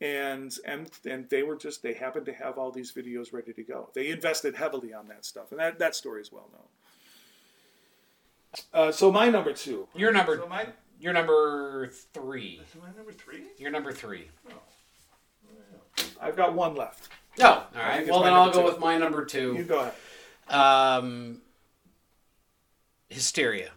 [0.00, 3.62] and and and they were just they happened to have all these videos ready to
[3.62, 3.88] go.
[3.94, 6.62] They invested heavily on that stuff, and that that story is well known.
[8.72, 9.86] Uh, so my number two.
[9.94, 10.36] You're number.
[10.36, 10.66] So my
[11.00, 12.60] You're number three.
[12.80, 13.42] my number three.
[13.58, 14.28] You're number three.
[16.20, 17.08] I've got one left.
[17.38, 17.90] No, all I right.
[17.96, 18.66] think it's Well, then I'll go two.
[18.66, 19.64] with my number You two.
[19.64, 19.94] go ahead.
[20.48, 21.40] Um,
[23.08, 23.70] Hysteria,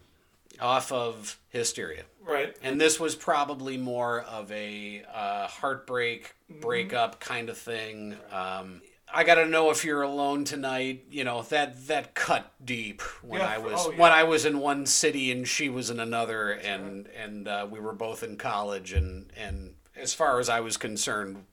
[0.59, 2.03] off of Hysteria.
[2.25, 2.55] Right.
[2.61, 6.61] And this was probably more of a uh, heartbreak, Mm-hmm.
[6.61, 8.15] breakup kind of thing.
[8.29, 8.81] Um,
[9.13, 11.05] I gotta know if you're alone tonight.
[11.09, 13.97] You know that that cut deep when Yeah, I was oh, yeah.
[13.97, 17.79] when I was in one city and she was in another, and and uh, we
[17.79, 21.45] were both in college, and and as far as I was concerned,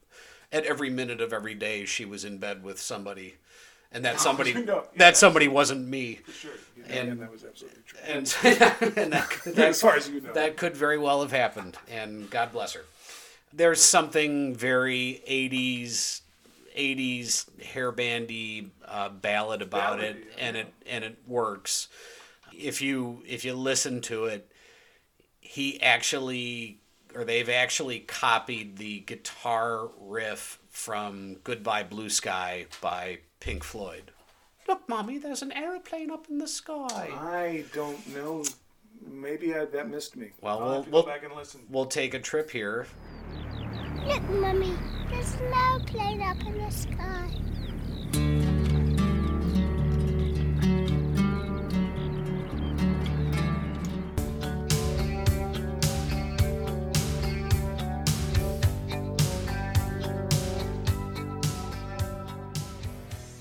[0.53, 3.37] at every minute of every day she was in bed with somebody,
[3.93, 6.51] and that somebody you know, that somebody wasn't me, Sure.
[6.89, 7.99] Yeah, And- and that was absolutely true.
[8.07, 8.37] and,
[8.97, 10.33] and that, that as far as you know.
[10.33, 12.85] that could very well have happened, and God bless her.
[13.53, 16.21] There's something very 80s,
[16.77, 21.89] 80s hairbandy uh, ballad about it, Ballady, and it and it works.
[22.53, 24.51] If you if you listen to it,
[25.41, 26.79] he actually
[27.15, 34.11] or they've actually copied the guitar riff from Goodbye Blue Sky by Pink Floyd.
[34.69, 37.09] Look, mommy, there's an aeroplane up in the sky.
[37.19, 38.45] I don't know.
[39.11, 40.31] Maybe I, that missed me.
[40.43, 41.61] Well, I'll we'll- have to we'll- go back and listen.
[41.71, 42.87] We'll take a trip here.
[44.07, 44.73] Look, Mommy,
[45.11, 48.58] there's an airplane up in the sky.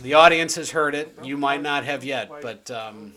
[0.07, 1.13] The audience has heard it.
[1.21, 3.11] You might not have yet, but um,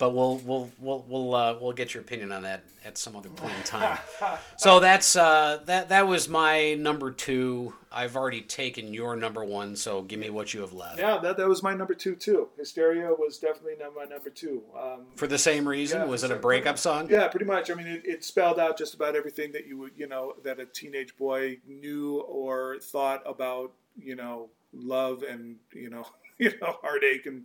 [0.00, 3.28] but we'll we'll we'll we'll uh, we'll get your opinion on that at some other
[3.28, 3.96] point in time.
[4.56, 7.72] So that's uh, that that was my number two.
[7.92, 10.98] I've already taken your number one, so give me what you have left.
[10.98, 12.48] Yeah, that, that was my number two too.
[12.58, 14.64] Hysteria was definitely my number two.
[14.76, 17.08] Um, For the same reason, Yeah, was it a breakup song?
[17.08, 17.70] yeah, pretty much.
[17.70, 20.58] I mean, it, it spelled out just about everything that you would, you know, that
[20.58, 26.06] a teenage boy knew or thought about, you know, love and you know,
[26.38, 27.44] you know, heartache and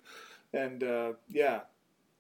[0.54, 1.62] and uh, yeah,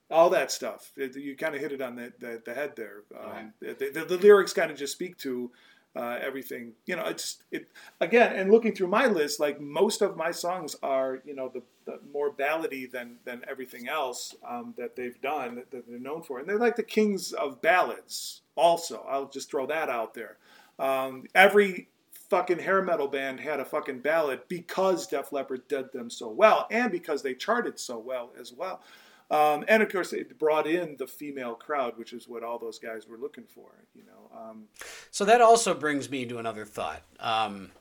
[0.09, 0.91] all that stuff.
[0.97, 3.03] It- you kind of hit it on the, the, the head there.
[3.19, 5.51] Um, the, the, the lyrics kind of just speak to
[5.95, 6.73] uh, everything.
[6.85, 8.35] You know, it's it again.
[8.35, 11.99] And looking through my list, like most of my songs are, you know, the, the
[12.13, 16.39] more ballady than than everything else um, that they've done that, that they're known for,
[16.39, 18.41] and they're like the kings of ballads.
[18.55, 20.37] Also, I'll just throw that out there.
[20.79, 21.89] Um, every
[22.31, 26.65] fucking hair metal band had a fucking ballad because Def Leppard did them so well,
[26.71, 28.81] and because they charted so well as well.
[29.29, 32.79] Um, and of course, it brought in the female crowd, which is what all those
[32.79, 33.69] guys were looking for.
[33.93, 34.63] You know, um,
[35.11, 37.01] So that also brings me to another thought.
[37.19, 37.71] Um,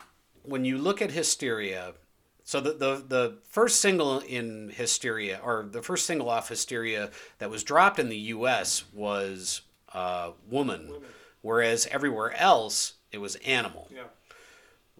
[0.42, 1.94] when you look at Hysteria,
[2.42, 7.50] so the, the the first single in Hysteria, or the first single off Hysteria that
[7.50, 8.82] was dropped in the U.S.
[8.92, 9.60] was
[9.92, 10.92] uh, Woman,
[11.40, 13.88] whereas everywhere else it was Animal.
[13.94, 14.02] yeah,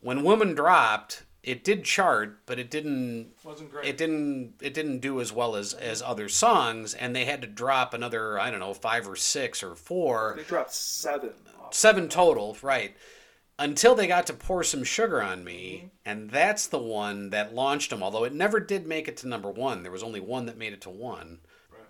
[0.00, 3.86] When Woman dropped, it did chart, but it didn't wasn't great.
[3.86, 7.46] it didn't it didn't do as well as as other songs, and they had to
[7.46, 11.30] drop another I don't know five or six or four they dropped seven.
[11.70, 12.94] seven total, right?
[13.58, 17.90] Until they got to pour some sugar on me, and that's the one that launched
[17.90, 18.02] them.
[18.02, 20.72] Although it never did make it to number one, there was only one that made
[20.72, 21.40] it to one,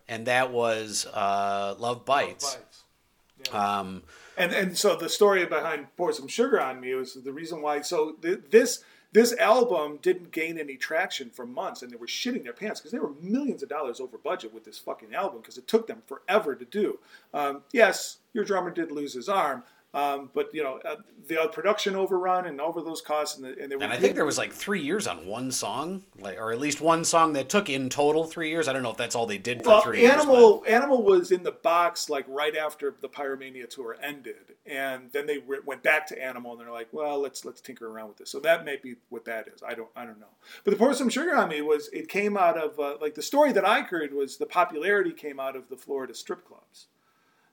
[0.08, 3.54] and that was uh, "Love Bites." Bites.
[3.54, 4.02] Um,
[4.40, 7.82] And and so the story behind "Pour Some Sugar on Me" was the reason why.
[7.82, 8.82] So th- this
[9.12, 12.92] this album didn't gain any traction for months, and they were shitting their pants because
[12.92, 16.02] they were millions of dollars over budget with this fucking album because it took them
[16.06, 17.00] forever to do.
[17.34, 19.62] Um, yes, your drummer did lose his arm,
[19.92, 23.72] um, but you know uh, the production overrun and over those costs, and, the, and
[23.72, 26.80] and I think there was like three years on one song, like or at least
[26.80, 28.68] one song that took in total three years.
[28.68, 30.12] I don't know if that's all they did for well, three years.
[30.12, 35.26] Animal Animal was in the box like right after the Pyromania tour ended, and then
[35.26, 38.18] they re- went back to Animal, and they're like, well, let's let's tinker around with
[38.18, 38.30] this.
[38.30, 39.60] So that may be what that is.
[39.66, 40.26] I don't I don't know.
[40.64, 43.22] But the pour some sugar on me was it came out of uh, like the
[43.22, 46.86] story that I heard was the popularity came out of the Florida strip clubs.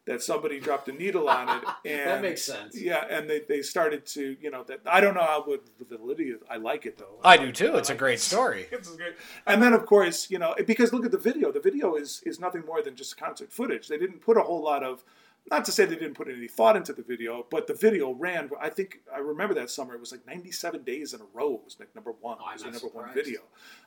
[0.08, 2.80] That somebody dropped a needle on it, and that makes sense.
[2.80, 5.98] Yeah, and they, they started to you know that I don't know how would the
[5.98, 6.42] validity is.
[6.50, 7.20] I like it though.
[7.24, 7.76] I do too.
[7.76, 8.68] It's a great story.
[8.72, 9.16] This is great.
[9.46, 11.52] And then, of course, you know, because look at the video.
[11.52, 13.88] The video is is nothing more than just concert footage.
[13.88, 15.04] They didn't put a whole lot of,
[15.52, 18.50] not to say they didn't put any thought into the video, but the video ran.
[18.62, 19.94] I think I remember that summer.
[19.94, 21.56] It was like 97 days in a row.
[21.56, 22.38] It was like number one.
[22.40, 23.42] Oh, it was the not number one video,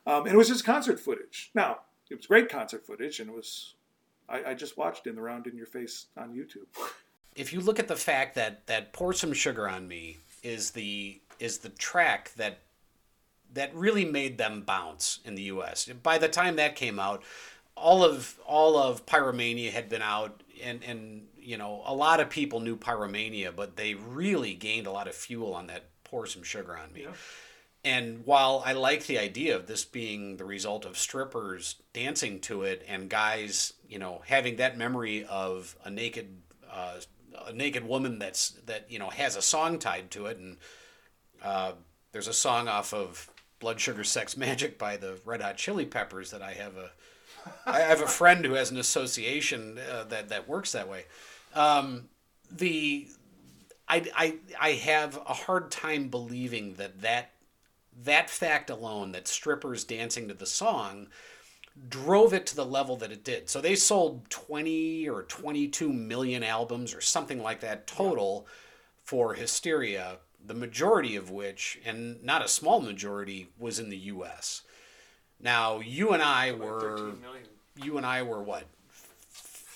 [0.06, 1.50] um, and it was just concert footage.
[1.54, 1.78] Now
[2.10, 3.74] it was great concert footage, and it was.
[4.30, 6.66] I, I just watched in the round in your face on YouTube.
[7.34, 11.20] if you look at the fact that that pour some sugar on me is the
[11.38, 12.60] is the track that
[13.52, 15.88] that really made them bounce in the US.
[16.02, 17.22] By the time that came out,
[17.74, 22.30] all of all of Pyromania had been out and and you know, a lot of
[22.30, 26.42] people knew Pyromania, but they really gained a lot of fuel on that pour some
[26.42, 27.06] sugar on me.
[27.82, 32.62] And while I like the idea of this being the result of strippers dancing to
[32.62, 36.96] it and guys, you know, having that memory of a naked, uh,
[37.46, 40.58] a naked woman that's that you know has a song tied to it, and
[41.42, 41.72] uh,
[42.12, 46.30] there's a song off of Blood Sugar Sex Magik by the Red Hot Chili Peppers
[46.32, 46.90] that I have a,
[47.64, 51.06] I have a friend who has an association uh, that that works that way.
[51.54, 52.10] Um,
[52.50, 53.08] the
[53.88, 57.32] I, I, I have a hard time believing that that
[58.05, 61.09] that fact alone that strippers dancing to the song
[61.88, 63.49] drove it to the level that it did.
[63.49, 68.47] So they sold 20 or 22 million albums or something like that total
[69.05, 74.62] for Hysteria, the majority of which and not a small majority was in the US.
[75.41, 77.12] Now, you and I were
[77.82, 78.64] you and I were what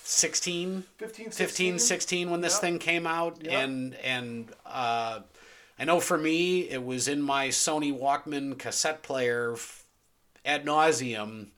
[0.07, 2.61] 16 15, 15 16 when this Yep.
[2.61, 3.53] thing came out Yep.
[3.53, 5.21] and and uh,
[5.79, 9.57] i know for me it was in my sony walkman cassette player
[10.45, 11.49] ad nauseum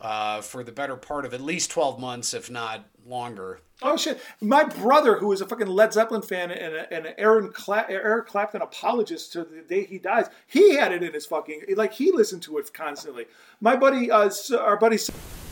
[0.00, 4.20] uh, for the better part of at least 12 months if not longer Oh shit!
[4.40, 8.26] My brother, who is a fucking Led Zeppelin fan and, and an Aaron Cla- Eric
[8.26, 12.12] Clapton apologist to the day he dies, he had it in his fucking like he
[12.12, 13.24] listened to it constantly.
[13.60, 14.98] My buddy, uh, our buddy,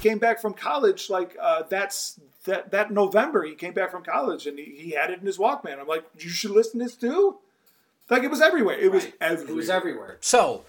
[0.02, 3.44] came back from college like uh, that's that that November.
[3.44, 5.78] He came back from college and he, he had it in his Walkman.
[5.78, 7.38] I'm like, you should listen to this too.
[8.10, 8.78] Like it was everywhere.
[8.78, 9.70] It was everywhere.
[9.76, 10.16] everywhere.
[10.20, 10.64] So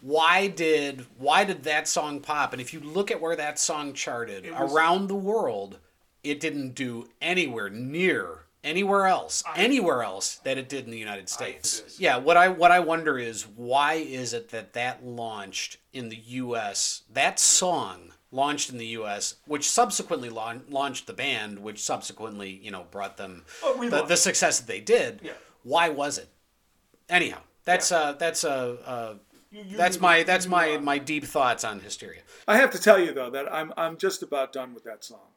[0.00, 2.52] why did why did that song pop?
[2.52, 5.78] And if you look at where that song charted was- around the world
[6.22, 11.30] it didn't do anywhere near anywhere else anywhere else that it did in the united
[11.30, 11.96] states.
[11.98, 16.16] yeah what i what i wonder is why is it that that launched in the
[16.18, 22.50] us that song launched in the us which subsequently laun- launched the band which subsequently
[22.62, 25.20] you know brought them Oh, the, the success that they did.
[25.22, 25.32] Yeah.
[25.62, 26.28] why was it
[27.10, 29.14] anyhow that's uh that's a uh,
[29.50, 32.78] you- that's my that's you- my uh, my deep thoughts on hysteria I have to
[32.80, 35.28] tell you though that I'm I'm just about done with that song.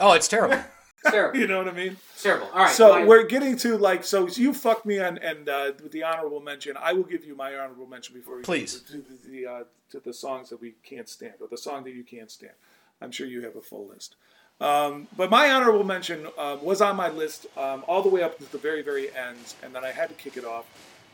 [0.00, 0.58] oh it's terrible
[1.10, 1.96] terrible You know what I mean?
[2.20, 5.72] terrible all right So we're getting to like so you fucked me on and uh,
[5.82, 6.76] with the honorable mention.
[6.78, 8.78] I will give you my honorable mention before we Please.
[8.80, 11.84] get to the, the uh, to the songs that we can't stand or the song
[11.84, 12.54] that you can't stand.
[13.02, 14.16] I'm sure you have a full list.
[14.60, 18.38] Um, but my honorable mention um, was on my list um, all the way up
[18.38, 20.64] to the very very end, and then I had to kick it off.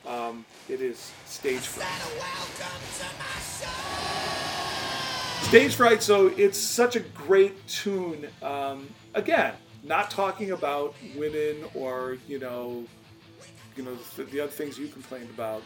[0.07, 1.87] Um, it is Stage Fright.
[5.49, 8.27] Stage Fright, so it's such a great tune.
[8.43, 12.85] Um, again, not talking about women or you know,
[13.77, 15.63] you know the, the other things you complained about.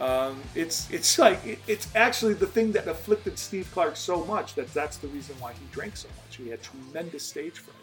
[0.00, 4.54] Um, it's it's like it, it's actually the thing that afflicted Steve Clark so much
[4.54, 6.36] that that's the reason why he drank so much.
[6.36, 7.76] He had tremendous stage fright.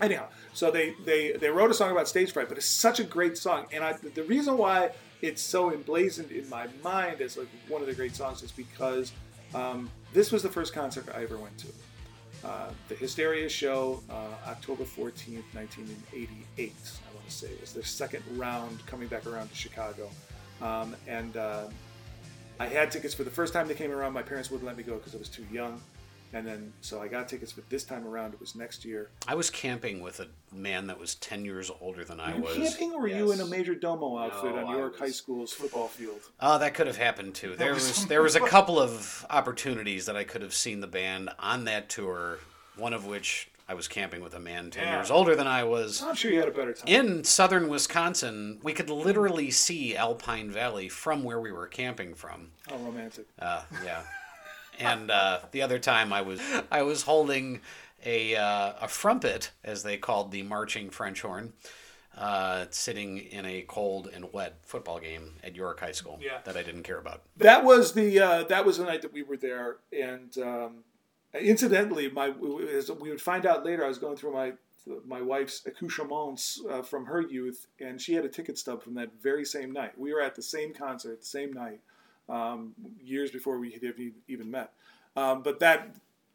[0.00, 3.04] Anyhow, so they they they wrote a song about stage fright, but it's such a
[3.04, 4.90] great song, and I the reason why
[5.22, 9.12] it's so emblazoned in my mind as like one of the great songs is because
[9.54, 11.68] um, this was the first concert I ever went to.
[12.44, 16.72] Uh, the Hysteria show, uh, October 14th, 1988,
[17.08, 17.46] I want to say.
[17.46, 20.10] It was their second round coming back around to Chicago.
[20.60, 21.66] Um, and uh,
[22.58, 24.12] I had tickets for the first time they came around.
[24.12, 25.80] My parents wouldn't let me go because I was too young.
[26.34, 28.32] And then, so I got tickets but this time around.
[28.34, 29.10] It was next year.
[29.28, 32.92] i was camping with a man that was 10 years older than i was camping
[32.92, 35.88] or were you in a major domo outfit No, on York was- High School's football
[35.88, 36.20] field?
[36.40, 40.16] oh that could have happened too there was there was a couple of opportunities that
[40.16, 42.38] i could have seen the band on that tour
[42.76, 44.96] one of which i was camping with a man 10 Yeah.
[44.98, 46.86] years older than i was I'm sure you had a better time.
[46.88, 52.50] in southern wisconsin we could literally see alpine valley from where we were camping from
[52.70, 53.26] Oh, romantic.
[53.38, 54.02] Uh, yeah.
[54.82, 57.60] And uh, the other time I was I was holding
[58.04, 61.52] a uh, a frumpet, as they called the marching French horn,
[62.16, 66.38] uh, sitting in a cold and wet football game at York High School Yeah.
[66.44, 67.22] that I didn't care about.
[67.38, 70.84] that was the uh, that was the night that we were there, and um,
[71.38, 72.34] incidentally, my
[72.76, 73.84] as we would find out later.
[73.84, 74.52] I was going through my
[75.06, 79.10] my wife's accoutrements uh, from her youth, and she had a ticket stub from that
[79.22, 79.96] very same night.
[79.96, 81.78] We were at the same concert, the same night,
[82.28, 83.82] um, years before we had
[84.28, 84.72] even met.
[85.16, 85.94] Um, but that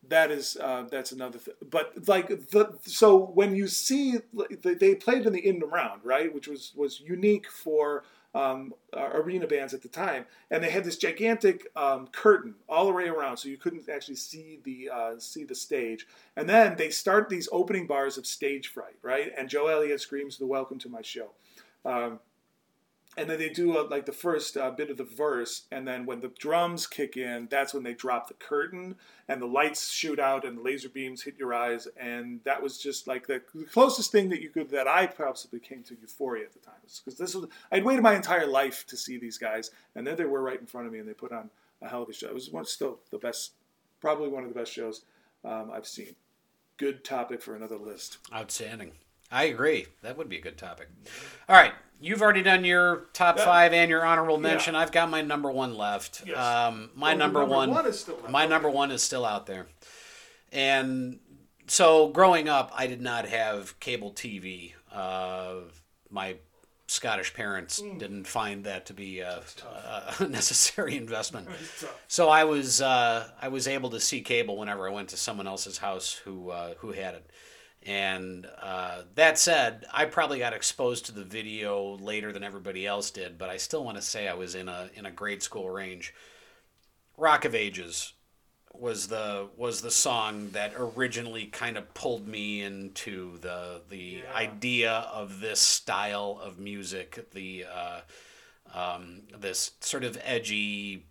[0.10, 1.56] that is uh, that's another thing.
[1.70, 4.18] But like the so when you see
[4.62, 8.04] they played in the in round right, which was was unique for
[8.36, 12.94] um, arena bands at the time, and they had this gigantic um, curtain all the
[12.94, 16.08] way around, so you couldn't actually see the uh, see the stage.
[16.36, 19.32] And then they start these opening bars of stage fright, right?
[19.38, 21.32] And Joe Elliott screams the "Welcome to my show."
[21.84, 22.20] Um,
[23.18, 26.06] and then they do a, like the first uh, bit of the verse, and then
[26.06, 28.96] when the drums kick in, that's when they drop the curtain
[29.28, 32.78] and the lights shoot out and the laser beams hit your eyes, and that was
[32.78, 36.46] just like the, the closest thing that you could that I possibly came to Euphoria
[36.46, 39.72] at the time, because this was I'd waited my entire life to see these guys,
[39.96, 41.50] and there they were right in front of me, and they put on
[41.82, 42.28] a hell of a show.
[42.28, 43.54] It was one, still the best,
[44.00, 45.02] probably one of the best shows
[45.44, 46.16] um, I've seen.
[46.78, 48.20] Good topic for another list.
[48.32, 48.92] Outstanding.
[49.32, 49.88] I agree.
[50.04, 50.90] That would be a good topic.
[51.50, 51.74] All right.
[52.00, 54.76] You've already done your top five and your honorable mention.
[54.76, 56.22] I've got my number one left.
[56.28, 56.38] Yes.
[56.38, 58.30] Um, my your number, number one, one is still left.
[58.30, 59.66] my number one is still out there.
[60.52, 61.20] And
[61.68, 64.74] so growing up, I did not have cable TV.
[64.94, 65.56] Uh,
[66.10, 66.36] my
[66.90, 68.00] Scottish parents Mm.
[68.00, 69.42] didn't find that to be a,
[70.20, 71.50] a necessary investment.
[72.08, 75.48] So I was uh, I was able to see cable whenever I went to someone
[75.48, 77.30] else's house who uh, who had it.
[77.88, 83.12] And uh, that said, I probably got exposed to the video later than everybody else
[83.12, 85.70] did, but I still want to say I was in a in a grade school
[85.70, 86.14] range.
[87.16, 88.12] Rock of Ages
[88.74, 94.92] was the was the song that originally kind of pulled me into the the idea
[94.92, 98.02] of this style of music, the uh,
[98.74, 101.06] um, this sort of edgy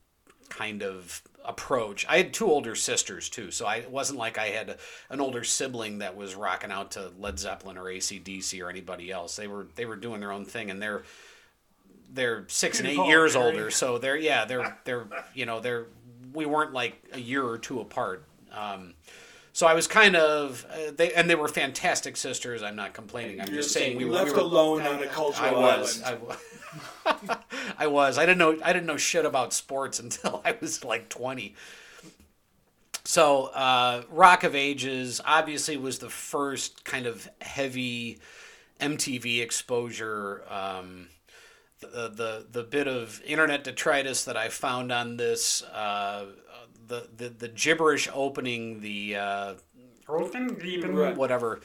[0.46, 2.04] kind of approach.
[2.08, 4.76] I had two older sisters too, so I, it wasn't like I had a,
[5.10, 9.36] an older sibling that was rocking out to Led Zeppelin or ACDC or anybody else.
[9.36, 11.04] They were they were doing their own thing, and they're
[12.12, 13.44] they're six and eight years McCartney.
[13.44, 15.86] older, so they're yeah they're they're you know they're
[16.32, 18.24] we weren't like a year or two apart.
[18.52, 18.94] Um,
[19.52, 22.62] so I was kind of uh, they and they were fantastic sisters.
[22.62, 23.40] I'm not complaining.
[23.40, 26.02] I'm just saying we were left we were, alone on a cultural I was.
[26.02, 26.22] island.
[26.22, 26.36] I was.
[27.78, 28.18] I was.
[28.18, 28.58] I didn't know.
[28.64, 31.54] I didn't know shit about sports until I was like twenty.
[33.04, 38.18] So, uh, Rock of Ages obviously was the first kind of heavy
[38.80, 40.42] MTV exposure.
[40.50, 41.08] Um,
[41.80, 46.26] the, the the bit of internet detritus that I found on this, uh,
[46.86, 49.54] the, the the gibberish opening, the uh,
[51.14, 51.60] whatever.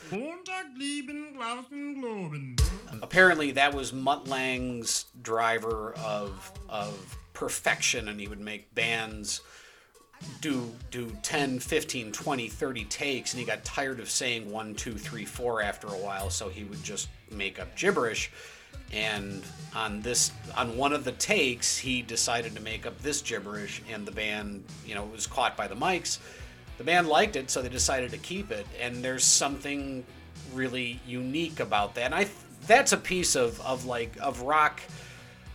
[3.01, 9.41] Apparently, that was Mutt Lange's driver of of perfection, and he would make bands
[10.39, 14.93] do do 10 15 20 30 takes and he got tired of saying one two
[14.93, 18.31] three four after a while so he would just make up gibberish.
[18.93, 19.41] And
[19.75, 24.05] on this on one of the takes he decided to make up this gibberish and
[24.05, 26.19] the band you know was caught by the mics
[26.81, 30.03] the band liked it so they decided to keep it and there's something
[30.53, 32.27] really unique about that and i
[32.65, 34.81] that's a piece of of like of rock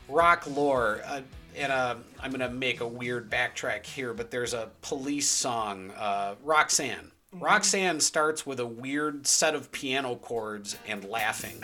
[0.09, 1.01] rock lore.
[1.05, 1.23] Uh,
[1.57, 6.35] and uh, I'm gonna make a weird backtrack here, but there's a police song, uh,
[6.45, 7.13] Roxanne.
[7.33, 11.63] Roxanne starts with a weird set of piano chords and laughing.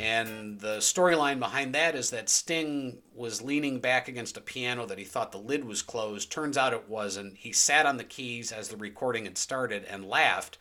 [0.00, 4.98] And the storyline behind that is that Sting was leaning back against a piano that
[4.98, 6.32] he thought the lid was closed.
[6.32, 7.36] Turns out it wasn't.
[7.36, 10.56] He sat on the keys as the recording had started and laughed.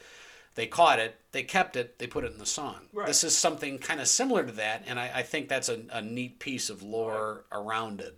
[0.56, 2.88] They caught it, they kept it, they put it in the song.
[3.08, 6.02] This is something kind of similar to that, and I, I think that's a, a
[6.02, 8.18] neat piece of lore around it.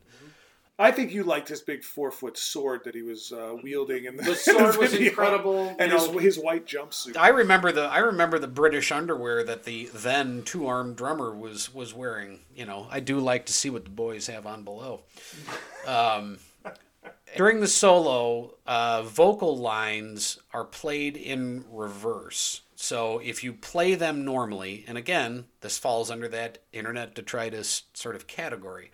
[0.82, 4.18] I think you liked his big four foot sword that he was uh, wielding in
[4.18, 7.16] the, The sword was incredible, and his, his white jumpsuit.
[7.18, 11.74] I remember the I remember the British underwear that the then two armed drummer was
[11.74, 12.40] was wearing.
[12.56, 15.02] You know, I do like to see what the boys have on below.
[15.86, 16.40] Um,
[17.38, 22.62] during the solo, uh, vocal lines are played in reverse.
[22.76, 28.16] So if you play them normally, and again, this falls under that internet detritus sort
[28.16, 28.92] of category.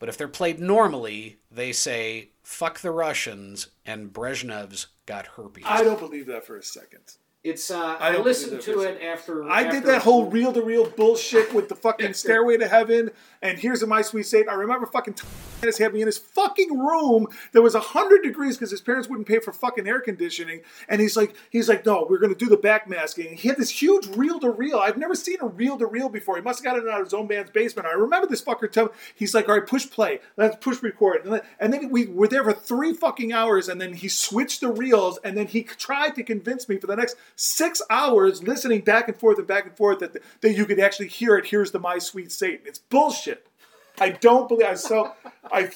[0.00, 5.64] But if they're played normally, they say "fuck the Russians" and Brezhnev's got herpes.
[5.66, 7.16] I don't believe that for a second.
[7.44, 10.62] It's uh, I I, listened to it after I after did that whole reel to
[10.62, 13.10] reel bullshit with the fucking Stairway to Heaven
[13.42, 14.48] and Here's My Sweet Satan.
[14.48, 18.70] I remember fucking Thomas had me in his fucking room that was 100 degrees because
[18.70, 20.62] his parents wouldn't pay for fucking air conditioning.
[20.88, 23.34] And he's like, he's like, no, we're going to do the backmasking.
[23.34, 24.78] He had this huge reel to reel.
[24.78, 26.36] I've never seen a reel to reel before.
[26.36, 27.88] He must have got it out of his own band's basement.
[27.88, 30.20] I remember this fucker tell he's like, all right, push play.
[30.36, 31.24] Let's push record.
[31.24, 34.60] And then, and then we were there for three fucking hours and then he switched
[34.60, 38.82] the reels and then he tried to convince me for the next six hours listening
[38.82, 41.46] back and forth and back and forth that, that you could actually hear it.
[41.46, 42.66] Here's the My Sweet Satan.
[42.66, 43.29] It's bullshit.
[44.00, 45.12] I don't believe I so
[45.52, 45.70] I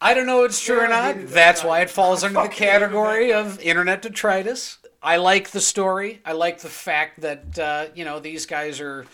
[0.00, 1.14] I don't know if it's true or not.
[1.28, 4.78] That's why it falls under the category of internet detritus.
[5.02, 6.20] I like the story.
[6.24, 9.06] I like the fact that uh, you know these guys are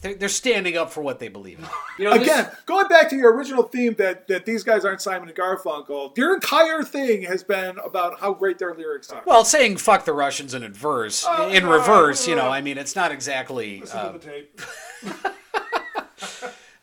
[0.00, 1.66] they're, they're standing up for what they believe in.
[1.98, 5.00] You know, this- Again, going back to your original theme that, that these guys aren't
[5.00, 9.22] Simon and Garfunkel, your entire thing has been about how great their lyrics are.
[9.24, 12.96] Well, saying "fuck the Russians" in adverse, Oh, in reverse, you know, I mean, it's
[12.96, 13.80] not exactly.
[13.80, 14.60] Listen Uh, to the tape.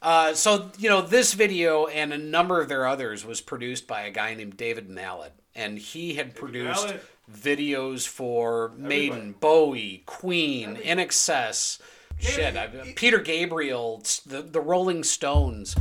[0.02, 4.02] uh, so you know, this video and a number of their others was produced by
[4.02, 7.04] a guy named David Mallet, and he had produced Mallet.
[7.32, 11.82] videos for Maiden, Bowie, Queen, INXS.
[12.18, 15.76] Shit, I, Peter Gabriel, the the Rolling Stones.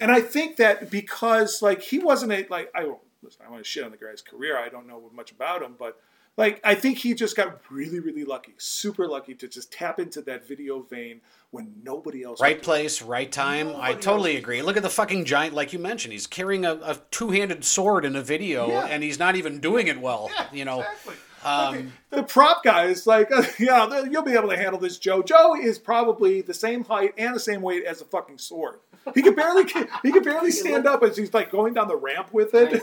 [0.00, 2.90] And I think that because like he wasn't a like I
[3.22, 4.58] listen, I want to shit on the guy's career.
[4.58, 6.00] I don't know much about him, but
[6.36, 10.20] like I think he just got really, really lucky, super lucky to just tap into
[10.22, 11.20] that video vein
[11.50, 12.40] when nobody else.
[12.40, 12.64] Right was.
[12.64, 13.72] place, right time.
[13.76, 14.60] I totally agree.
[14.62, 16.12] Look at the fucking giant, like you mentioned.
[16.12, 18.86] He's carrying a, a two-handed sword in a video, Yeah.
[18.86, 20.30] and he's not even doing it well.
[20.52, 21.14] you know, Exactly.
[21.44, 23.30] um, The prop guy is like,
[23.60, 25.22] yeah, you'll be able to handle this, Joe.
[25.22, 28.80] Joe is probably the same height and the same weight as a fucking sword.
[29.14, 29.64] He could barely
[30.02, 32.82] he could barely stand up as he's like going down the ramp with it.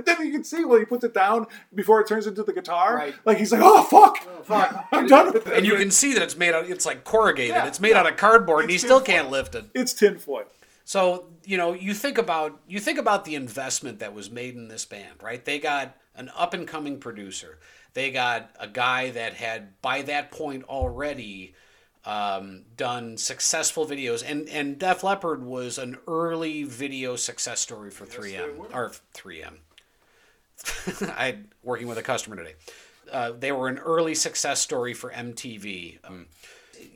[0.00, 0.08] Right.
[0.08, 2.52] And then you can see when he puts it down before it turns into the
[2.52, 2.96] guitar.
[2.96, 3.14] Right.
[3.24, 4.86] Like he's like, oh fuck, fuck.
[4.92, 5.52] I'm done with it.
[5.52, 6.68] and you can see that it's made out.
[6.68, 7.54] It's like corrugated.
[7.54, 9.16] Yeah, it's made out of cardboard, and he still tinfoil.
[9.16, 9.64] can't lift it.
[9.74, 10.44] It's tinfoil.
[10.84, 14.68] So you know, you think about you think about the investment that was made in
[14.68, 15.44] this band, right?
[15.44, 17.58] They got an up and coming producer.
[17.94, 21.54] They got a guy that had by that point already
[22.04, 28.06] um, done successful videos, and and Def Leppard was an early video success story for
[28.06, 29.58] 3M or 3M.
[31.02, 32.54] I working with a customer today.
[33.10, 35.98] Uh, they were an early success story for MTV.
[36.04, 36.26] Um,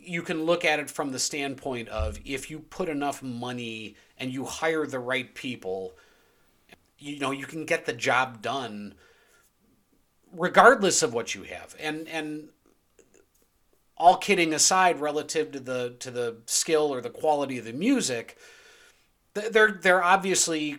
[0.00, 4.32] you can look at it from the standpoint of if you put enough money and
[4.32, 5.92] you hire the right people,
[6.98, 8.94] you know you can get the job done
[10.36, 11.74] regardless of what you have.
[11.80, 12.48] And and
[13.96, 18.36] all kidding aside, relative to the to the skill or the quality of the music,
[19.34, 20.78] they're they're obviously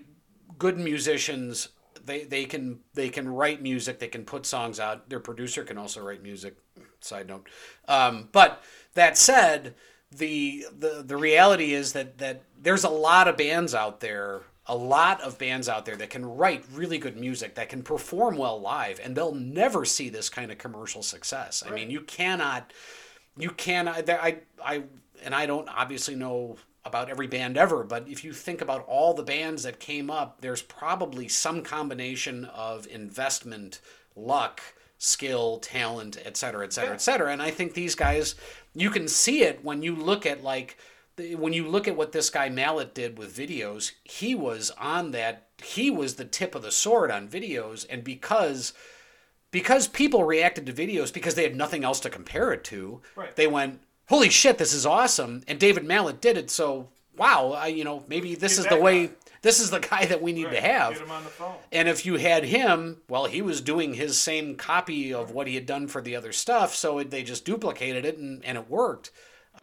[0.57, 1.69] good musicians.
[2.05, 3.99] They they can they can write music.
[3.99, 5.09] They can put songs out.
[5.09, 6.55] Their producer can also write music.
[6.99, 7.47] Side note,
[7.87, 8.63] um, but
[8.95, 9.75] that said,
[10.11, 14.41] the the the reality is that that there's a lot of bands out there.
[14.67, 18.35] A lot of bands out there that can write really good music, that can perform
[18.35, 21.63] well live, and they'll never see this kind of commercial success.
[21.63, 22.73] I mean, you cannot
[23.37, 24.83] you can I, there- I I
[25.23, 29.13] and I don't obviously know about every band ever, but if you think about all
[29.13, 33.81] the bands that came up, there's probably some combination of investment,
[34.15, 34.61] luck,
[34.97, 37.31] skill, talent, et cetera, et cetera, et cetera.
[37.31, 38.35] And I think these guys,
[38.73, 40.77] you can see it when you look at like
[41.37, 45.47] when you look at what this guy Mallet did with videos, he was on that.
[45.63, 48.73] He was the tip of the sword on videos, and because
[49.51, 53.01] because people reacted to videos because they had nothing else to compare it to.
[53.15, 53.33] Right.
[53.33, 57.67] They went, "Holy shit, this is awesome!" And David Mallet did it, so wow, I,
[57.67, 59.07] you know, maybe this Get is the way.
[59.07, 59.13] guy.
[59.41, 60.93] This is the guy that we need to have.
[60.93, 61.53] Get him on the phone.
[61.71, 65.53] And if you had him, well, he was doing his same copy of what he
[65.53, 68.67] had done for the other stuff, so it, they just duplicated it and, and it
[68.67, 69.11] worked.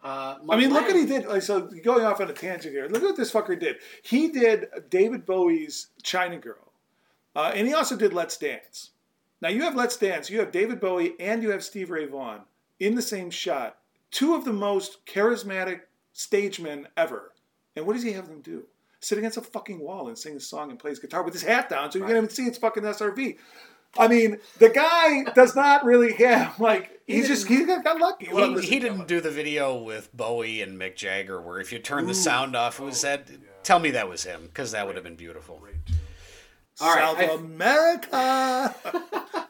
[0.01, 1.25] Uh, I mean, look what he did.
[1.25, 2.87] Like, so going off on a tangent here.
[2.87, 3.77] Look what this fucker did.
[4.03, 6.71] He did David Bowie's China Girl,
[7.35, 8.91] uh, and he also did Let's Dance.
[9.41, 10.29] Now you have Let's Dance.
[10.29, 12.41] You have David Bowie and you have Steve Ray Vaughan
[12.79, 13.77] in the same shot.
[14.13, 15.81] Two of the most charismatic
[16.13, 17.31] stagemen ever.
[17.75, 18.65] And what does he have them do?
[18.99, 21.41] Sit against a fucking wall and sing a song and play his guitar with his
[21.41, 23.37] hat down, so you can't even see it's fucking SRV.
[23.97, 28.27] I mean, the guy does not really have like he's just he got, got lucky.
[28.27, 32.05] He, he didn't do the video with Bowie and Mick Jagger, where if you turn
[32.05, 33.27] the sound off, it was that?
[33.63, 35.59] Tell me that was him, because that would have been beautiful.
[36.81, 38.75] All right, South I- America.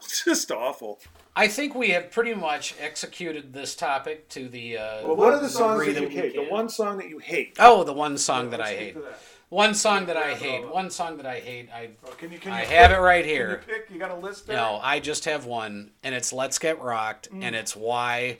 [0.25, 0.99] just awful.
[1.35, 4.77] I think we have pretty much executed this topic to the.
[4.77, 6.35] Uh, Well, what are the songs that you we hate?
[6.35, 7.55] The one song that you hate.
[7.59, 8.93] Oh, the one song that I hate.
[8.93, 9.19] get to that.
[9.49, 10.67] One song that I hate.
[10.67, 11.69] One song that I hate.
[11.73, 13.63] I Oh, Can you, can you I you have pick- it right can here.
[13.67, 13.89] you pick?
[13.91, 14.57] You got a list there?
[14.57, 17.43] No, I just have one, and it's "Let's Get Rocked," Mm.
[17.43, 18.37] and it's why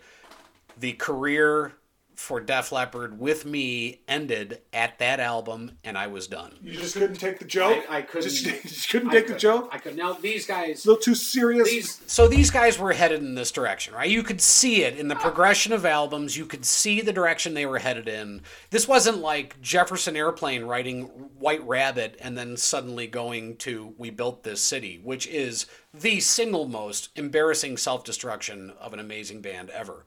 [0.78, 1.74] the career
[2.16, 6.54] for Def Leppard with me ended at that album, and I was done.
[6.62, 7.84] You just couldn't take the joke.
[7.90, 8.30] I, I couldn't.
[8.30, 9.40] Just, just couldn't I take the couldn't.
[9.40, 9.70] joke.
[9.72, 9.96] I could.
[9.96, 10.86] Now these guys.
[10.86, 11.70] a little too serious.
[11.70, 12.02] These.
[12.08, 14.10] So these guys were headed in this direction, right?
[14.10, 16.38] You could see it in the progression of albums.
[16.38, 18.42] You could see the direction they were headed in.
[18.70, 21.04] This wasn't like Jefferson Airplane writing
[21.40, 26.68] White Rabbit and then suddenly going to We Built This City, which is the single
[26.68, 30.06] most embarrassing self-destruction of an amazing band ever.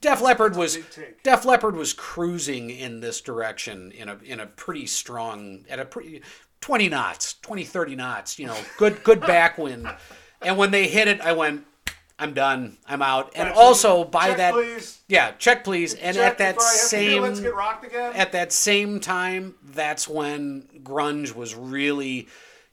[0.00, 0.78] Def Leppard was.
[1.22, 5.84] Def Leppard was cruising in this direction in a in a pretty strong at a
[5.84, 6.22] pretty
[6.60, 9.92] 20 knots, 20 30 knots, you know, good good backwind.
[10.42, 11.64] And when they hit it, I went
[12.18, 12.78] I'm done.
[12.86, 13.32] I'm out.
[13.36, 15.00] And also by Check, that, please.
[15.06, 15.94] yeah, check please.
[15.94, 18.12] And Check at that before I have to do same Let's get rocked again.
[18.14, 22.28] at that same time, that's when grunge was really.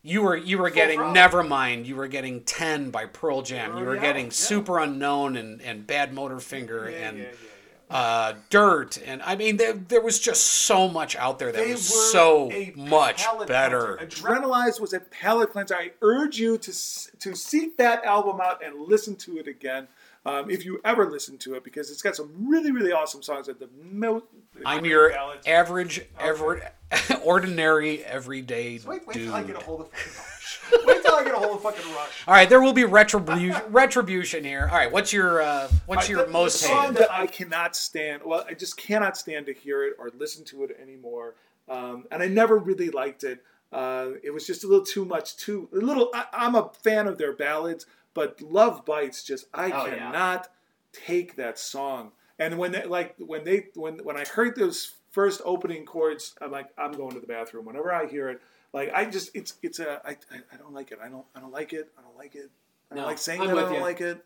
[0.06, 1.16] You were you were getting throttle.
[1.16, 1.86] Nevermind.
[1.86, 3.78] You were getting Ten by Pearl Jam.
[3.78, 4.32] You were yeah, getting yeah.
[4.32, 10.02] Superunknown and, and Badmotorfinger Yeah, and yeah, yeah, Uh, Dirt and I mean there there
[10.02, 13.96] was just so much out there that They was so much better.
[13.98, 14.22] cleanser.
[14.28, 15.76] Adrenalize was a palate cleanser.
[15.76, 19.88] I urge you to to seek that album out and listen to it again.
[20.26, 23.50] Um, if you ever listen to it, because it's got some really, really awesome songs
[23.50, 24.24] at the most.
[24.66, 25.46] I'm your ballads.
[25.46, 26.62] average, ever,
[27.24, 29.26] ordinary, everyday Wait, wait dude.
[29.28, 30.86] till I get a hold of fucking Rush.
[30.86, 32.24] wait till I get a hold of fucking Rush.
[32.28, 34.68] All right, there will be retribution, retribution here.
[34.72, 36.98] All right, what's your uh, what's your the, most the song hated?
[36.98, 38.22] that I cannot stand.
[38.26, 41.36] Well, I just cannot stand to hear it or listen to it anymore.
[41.70, 43.42] Um, and I never really liked it.
[43.72, 45.36] Uh, it was just a little too much.
[45.38, 46.10] Too a little.
[46.14, 49.96] I, I'm a fan of their ballads, but Love Bites just I Oh, yeah.
[49.96, 50.50] cannot
[50.92, 52.12] take that song.
[52.38, 56.52] And when they like when they when when I heard those first opening chords, I'm
[56.52, 57.66] like I'm going to the bathroom.
[57.66, 58.42] Whenever I hear it,
[58.74, 61.00] like I just it's it's a I, I, don't like it.
[61.02, 61.92] I don't I don't like it.
[61.98, 62.52] I don't like it.
[62.92, 63.80] I don't No, like saying I'm that I don't you.
[63.80, 64.26] like it.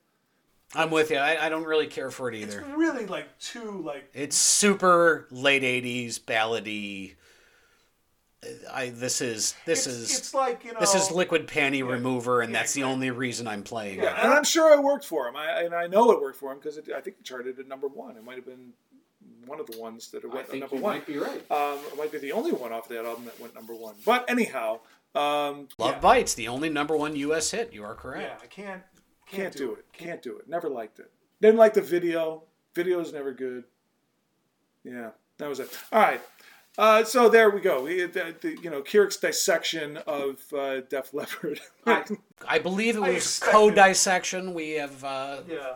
[0.74, 1.18] I'm with you.
[1.18, 2.60] I, I don't really care for it either.
[2.60, 7.16] It's really like too like It's super late '80s ballady.
[8.72, 12.42] I this is this it's, is it's like you know this is liquid panty remover,
[12.42, 14.00] and Yeah, that's the only reason I'm playing.
[14.00, 14.24] Yeah, it.
[14.24, 15.36] and I'm sure it worked for him.
[15.36, 17.88] I and I know it worked for him because I think it charted at number
[17.88, 18.16] one.
[18.16, 18.74] It might have been
[19.48, 20.96] one of the ones that it I went think number you one.
[20.98, 21.52] might be right.
[21.52, 23.96] Um, it might be the only one off that album that went number one.
[24.06, 24.80] But anyhow,
[25.16, 27.50] um, Love yeah, Bites, the only number one U.S.
[27.52, 27.74] hit.
[27.74, 28.24] You are correct.
[28.24, 28.44] yeah.
[28.44, 28.84] I can't
[29.26, 29.86] can't do it.
[29.94, 30.48] Can't do it.
[30.48, 31.12] Never liked it.
[31.42, 32.44] Didn't like the video.
[32.76, 33.64] Video's never good.
[34.84, 35.70] Yeah, that was it.
[35.92, 36.22] All right.
[36.78, 37.82] Uh, so there we go.
[37.84, 41.60] We, the, the, you know, Keurig dissection of uh, Def Leppard.
[41.88, 42.04] I-
[42.48, 44.54] I believe it was co-dissection.
[44.54, 45.74] We have uh, Yeah.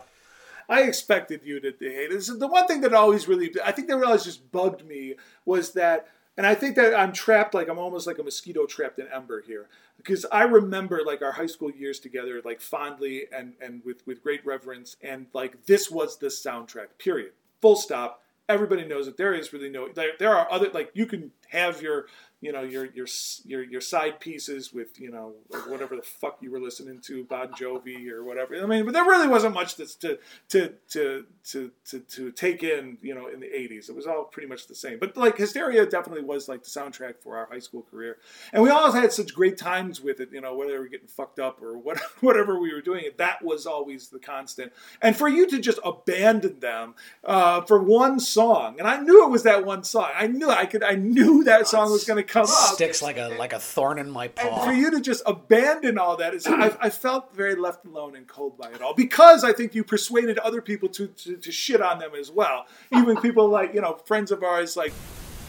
[0.69, 2.11] I expected you to hate it.
[2.11, 5.15] This The one thing that always really, I think that always just bugged me
[5.45, 6.07] was that,
[6.38, 9.41] and I think that I'm trapped, like I'm almost like a mosquito trapped in ember
[9.41, 9.67] here,
[9.97, 14.23] because I remember like our high school years together, like fondly and and with with
[14.23, 16.88] great reverence, and like this was the soundtrack.
[16.97, 17.33] Period.
[17.61, 18.23] Full stop.
[18.49, 19.89] Everybody knows that There is really no.
[19.89, 22.07] There, there are other like you can have your
[22.41, 23.07] you know your your
[23.45, 25.35] your your side pieces with you know
[25.68, 28.55] whatever the fuck you were listening to Bon Jovi or whatever.
[28.61, 30.18] I mean, but there really wasn't much that's to
[30.49, 33.89] to to to to to take in you know in the '80s.
[33.89, 34.97] It was all pretty much the same.
[34.97, 38.18] But like Hysteria definitely was like the soundtrack for our high school career,
[38.51, 40.30] and we always had such great times with it.
[40.31, 43.43] You know, whether we were getting fucked up or what, whatever we were doing, that
[43.43, 44.73] was always the constant.
[44.99, 49.30] And for you to just abandon them uh, for one song, and I knew it
[49.30, 50.09] was that one song.
[50.15, 50.84] I knew I could.
[50.84, 52.73] I knew that song was going to come up.
[52.75, 54.47] sticks like a like a thorn in my paw.
[54.47, 58.15] And for you to just abandon all that is, I, I felt very left alone
[58.15, 61.51] and cold by it all because I think you persuaded other people to, to, to
[61.51, 62.65] shit on them as well.
[62.95, 64.93] Even people like, you know, friends of ours, like,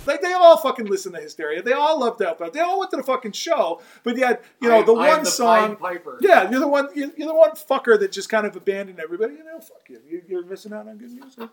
[0.06, 1.62] like they all fucking listen to Hysteria.
[1.62, 3.80] They all loved that, but they all went to the fucking show.
[4.02, 6.18] But yet, you know, I- the I one the song, Piper.
[6.20, 9.34] yeah, you're the one, you're, you're the one fucker that just kind of abandoned everybody.
[9.34, 10.00] You know, fuck you.
[10.09, 11.48] you you're missing out on good music.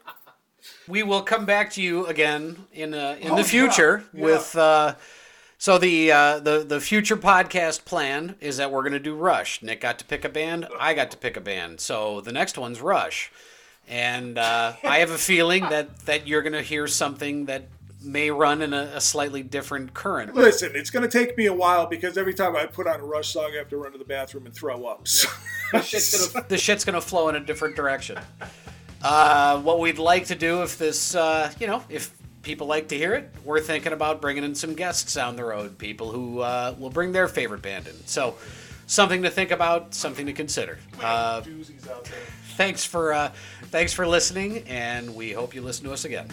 [0.88, 4.24] we will come back to you again in uh, in Oh, the future yeah.
[4.26, 4.56] with.
[4.56, 4.96] Uh,
[5.60, 9.62] so the uh, the the future podcast plan is that we're going to do Rush.
[9.62, 10.68] Nick got to pick a band.
[10.80, 11.80] I got to pick a band.
[11.80, 13.32] So the next one's Rush,
[13.88, 17.68] and uh, I have a feeling that that you're going to hear something that
[18.02, 20.34] may run in a, a slightly different current.
[20.34, 23.04] Listen, it's going to take me a while because every time I put on a
[23.04, 25.06] Rush song, I have to run to the bathroom and throw up.
[25.08, 25.30] So-
[25.84, 28.18] Shit's gonna the shit's gonna flow in a different direction.
[29.04, 32.12] Uh, what we'd like to do if this, uh, you know, if
[32.42, 35.78] people like to hear it, we're thinking about bringing in some guests down the road,
[35.78, 37.96] people who uh, will bring their favorite band in.
[38.06, 38.36] So,
[38.88, 40.80] something to think about, something to consider.
[41.02, 42.20] Uh, doozies out there.
[42.58, 43.32] thanks for uh,
[43.66, 46.28] thanks for listening, and we hope you listen to us again.